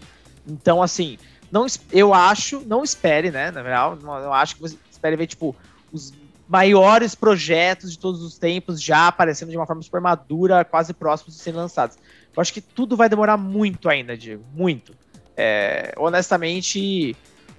Então, 0.46 0.82
assim, 0.82 1.18
não, 1.52 1.64
eu 1.92 2.12
acho, 2.12 2.60
não 2.66 2.82
espere, 2.82 3.30
né, 3.30 3.52
na 3.52 3.62
real, 3.62 3.96
eu 4.02 4.32
acho 4.32 4.56
que 4.56 4.62
você 4.62 4.76
espere 4.90 5.16
ver, 5.16 5.28
tipo, 5.28 5.54
os 5.92 6.12
maiores 6.48 7.14
projetos 7.14 7.92
de 7.92 7.98
todos 7.98 8.22
os 8.22 8.38
tempos 8.38 8.82
já 8.82 9.06
aparecendo 9.06 9.50
de 9.50 9.56
uma 9.56 9.66
forma 9.66 9.82
super 9.82 10.00
madura, 10.00 10.64
quase 10.64 10.92
próximos 10.92 11.36
de 11.36 11.42
serem 11.42 11.60
lançados. 11.60 11.96
Eu 12.38 12.40
acho 12.40 12.52
que 12.52 12.60
tudo 12.60 12.96
vai 12.96 13.08
demorar 13.08 13.36
muito 13.36 13.88
ainda, 13.88 14.16
Diego. 14.16 14.44
Muito. 14.54 14.94
É, 15.36 15.92
honestamente, 15.96 17.16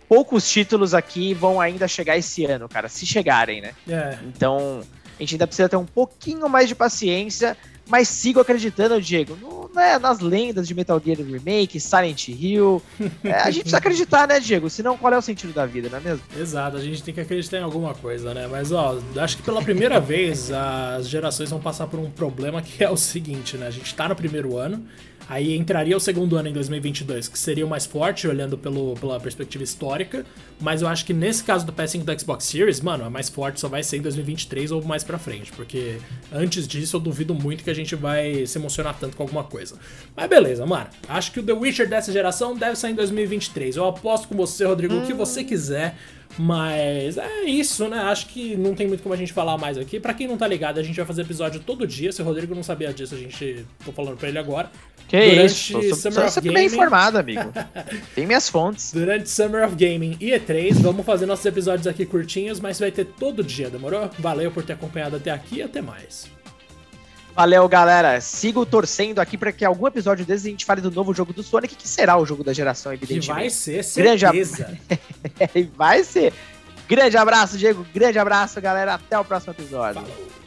poucos 0.07 0.49
títulos 0.49 0.93
aqui 0.93 1.33
vão 1.33 1.59
ainda 1.59 1.85
chegar 1.85 2.15
esse 2.15 2.45
ano, 2.45 2.69
cara. 2.69 2.87
Se 2.87 3.05
chegarem, 3.05 3.59
né? 3.59 3.73
É. 3.85 4.17
Então, 4.23 4.79
a 5.17 5.21
gente 5.21 5.35
ainda 5.35 5.45
precisa 5.45 5.67
ter 5.67 5.75
um 5.75 5.85
pouquinho 5.85 6.47
mais 6.47 6.69
de 6.69 6.75
paciência, 6.75 7.57
mas 7.89 8.07
sigo 8.07 8.39
acreditando, 8.39 9.01
Diego, 9.01 9.35
no, 9.35 9.69
né, 9.73 9.97
nas 9.97 10.19
lendas 10.19 10.67
de 10.67 10.75
Metal 10.75 11.01
Gear 11.03 11.17
Remake, 11.17 11.79
Silent 11.79 12.29
Hill. 12.29 12.81
É, 13.23 13.33
a 13.33 13.45
gente 13.49 13.61
precisa 13.61 13.77
acreditar, 13.77 14.27
né, 14.27 14.39
Diego? 14.39 14.69
Senão, 14.69 14.97
qual 14.97 15.11
é 15.11 15.17
o 15.17 15.21
sentido 15.21 15.51
da 15.51 15.65
vida, 15.65 15.89
não 15.89 15.97
é 15.97 16.01
mesmo? 16.01 16.23
Exato, 16.37 16.77
a 16.77 16.81
gente 16.81 17.01
tem 17.03 17.13
que 17.13 17.19
acreditar 17.19 17.57
em 17.57 17.63
alguma 17.63 17.93
coisa, 17.93 18.33
né? 18.33 18.47
Mas, 18.47 18.71
ó, 18.71 18.99
acho 19.17 19.37
que 19.37 19.43
pela 19.43 19.61
primeira 19.61 19.99
vez 19.99 20.51
as 20.51 21.09
gerações 21.09 21.49
vão 21.49 21.59
passar 21.59 21.87
por 21.87 21.99
um 21.99 22.09
problema 22.09 22.61
que 22.61 22.83
é 22.83 22.89
o 22.89 22.97
seguinte, 22.97 23.57
né? 23.57 23.67
A 23.67 23.71
gente 23.71 23.93
tá 23.95 24.07
no 24.07 24.15
primeiro 24.15 24.55
ano, 24.55 24.85
Aí 25.29 25.55
entraria 25.55 25.95
o 25.95 25.99
segundo 25.99 26.35
ano 26.37 26.49
em 26.49 26.53
2022, 26.53 27.27
que 27.27 27.37
seria 27.37 27.63
o 27.63 27.69
mais 27.69 27.85
forte, 27.85 28.27
olhando 28.27 28.57
pelo, 28.57 28.95
pela 28.95 29.19
perspectiva 29.19 29.63
histórica. 29.63 30.25
Mas 30.59 30.81
eu 30.81 30.87
acho 30.87 31.05
que 31.05 31.13
nesse 31.13 31.43
caso 31.43 31.67
do 31.67 31.71
PS5 31.71 32.03
do 32.03 32.19
Xbox 32.19 32.45
Series, 32.45 32.81
mano, 32.81 33.05
a 33.05 33.11
mais 33.11 33.29
forte 33.29 33.59
só 33.59 33.67
vai 33.67 33.83
ser 33.83 33.97
em 33.97 34.01
2023 34.01 34.71
ou 34.71 34.83
mais 34.83 35.03
pra 35.03 35.19
frente. 35.19 35.51
Porque 35.51 35.97
antes 36.33 36.67
disso 36.67 36.95
eu 36.95 36.99
duvido 36.99 37.35
muito 37.35 37.63
que 37.63 37.69
a 37.69 37.75
gente 37.75 37.95
vai 37.95 38.47
se 38.47 38.57
emocionar 38.57 38.97
tanto 38.99 39.15
com 39.15 39.21
alguma 39.21 39.43
coisa. 39.43 39.75
Mas 40.17 40.27
beleza, 40.27 40.65
mano. 40.65 40.87
Acho 41.07 41.31
que 41.31 41.39
o 41.39 41.43
The 41.43 41.53
Witcher 41.53 41.87
dessa 41.87 42.11
geração 42.11 42.57
deve 42.57 42.75
sair 42.75 42.93
em 42.93 42.95
2023. 42.95 43.75
Eu 43.75 43.85
aposto 43.85 44.27
com 44.27 44.35
você, 44.35 44.65
Rodrigo, 44.65 44.95
hum. 44.95 45.03
o 45.03 45.05
que 45.05 45.13
você 45.13 45.43
quiser. 45.43 45.95
Mas 46.37 47.17
é 47.17 47.43
isso, 47.43 47.87
né? 47.87 47.99
Acho 47.99 48.27
que 48.27 48.55
não 48.55 48.73
tem 48.73 48.87
muito 48.87 49.03
como 49.03 49.13
a 49.13 49.17
gente 49.17 49.33
falar 49.33 49.57
mais 49.57 49.77
aqui. 49.77 49.99
Para 49.99 50.13
quem 50.13 50.27
não 50.27 50.37
tá 50.37 50.47
ligado, 50.47 50.79
a 50.79 50.83
gente 50.83 50.95
vai 50.95 51.05
fazer 51.05 51.23
episódio 51.23 51.59
todo 51.59 51.85
dia. 51.85 52.11
Se 52.11 52.21
o 52.21 52.25
Rodrigo 52.25 52.55
não 52.55 52.63
sabia 52.63 52.93
disso, 52.93 53.15
a 53.15 53.17
gente 53.17 53.65
tô 53.83 53.91
falando 53.91 54.17
para 54.17 54.29
ele 54.29 54.37
agora. 54.37 54.71
Que 55.07 55.31
Durante 55.31 55.77
isso? 55.87 55.95
Summer 55.95 56.27
of 56.27 56.39
Gaming. 56.39 56.53
bem 56.53 56.65
informado, 56.67 57.17
amigo. 57.17 57.51
tem 58.13 58.27
minhas 58.27 58.47
fontes. 58.47 58.93
Durante 58.93 59.29
Summer 59.29 59.65
of 59.65 59.75
Gaming 59.75 60.15
e 60.19 60.29
E3, 60.31 60.75
vamos 60.75 61.05
fazer 61.05 61.25
nossos 61.25 61.45
episódios 61.45 61.87
aqui 61.87 62.05
curtinhos, 62.05 62.59
mas 62.59 62.79
vai 62.79 62.91
ter 62.91 63.05
todo 63.05 63.43
dia, 63.43 63.69
demorou? 63.69 64.09
Valeu 64.19 64.51
por 64.51 64.63
ter 64.63 64.73
acompanhado 64.73 65.15
até 65.15 65.31
aqui 65.31 65.57
e 65.57 65.61
até 65.63 65.81
mais. 65.81 66.38
Valeu, 67.39 67.69
galera. 67.69 68.19
Sigo 68.19 68.65
torcendo 68.65 69.19
aqui 69.19 69.37
para 69.37 69.53
que 69.53 69.63
algum 69.63 69.87
episódio 69.87 70.25
desses 70.25 70.45
a 70.45 70.49
gente 70.49 70.65
fale 70.65 70.81
do 70.81 70.91
novo 70.91 71.13
jogo 71.13 71.31
do 71.31 71.41
Sonic, 71.41 71.73
que 71.73 71.87
será 71.87 72.17
o 72.17 72.25
jogo 72.25 72.43
da 72.43 72.51
geração, 72.51 72.91
evidentemente. 72.91 73.27
Que 73.27 73.33
vai 73.33 73.49
ser, 73.49 73.81
certeza. 73.81 74.77
Grande 75.37 75.69
vai 75.73 76.03
ser. 76.03 76.33
Grande 76.85 77.15
abraço, 77.15 77.57
Diego. 77.57 77.87
Grande 77.93 78.19
abraço, 78.19 78.59
galera. 78.59 78.95
Até 78.95 79.17
o 79.17 79.23
próximo 79.23 79.53
episódio. 79.53 80.01
Falou. 80.01 80.38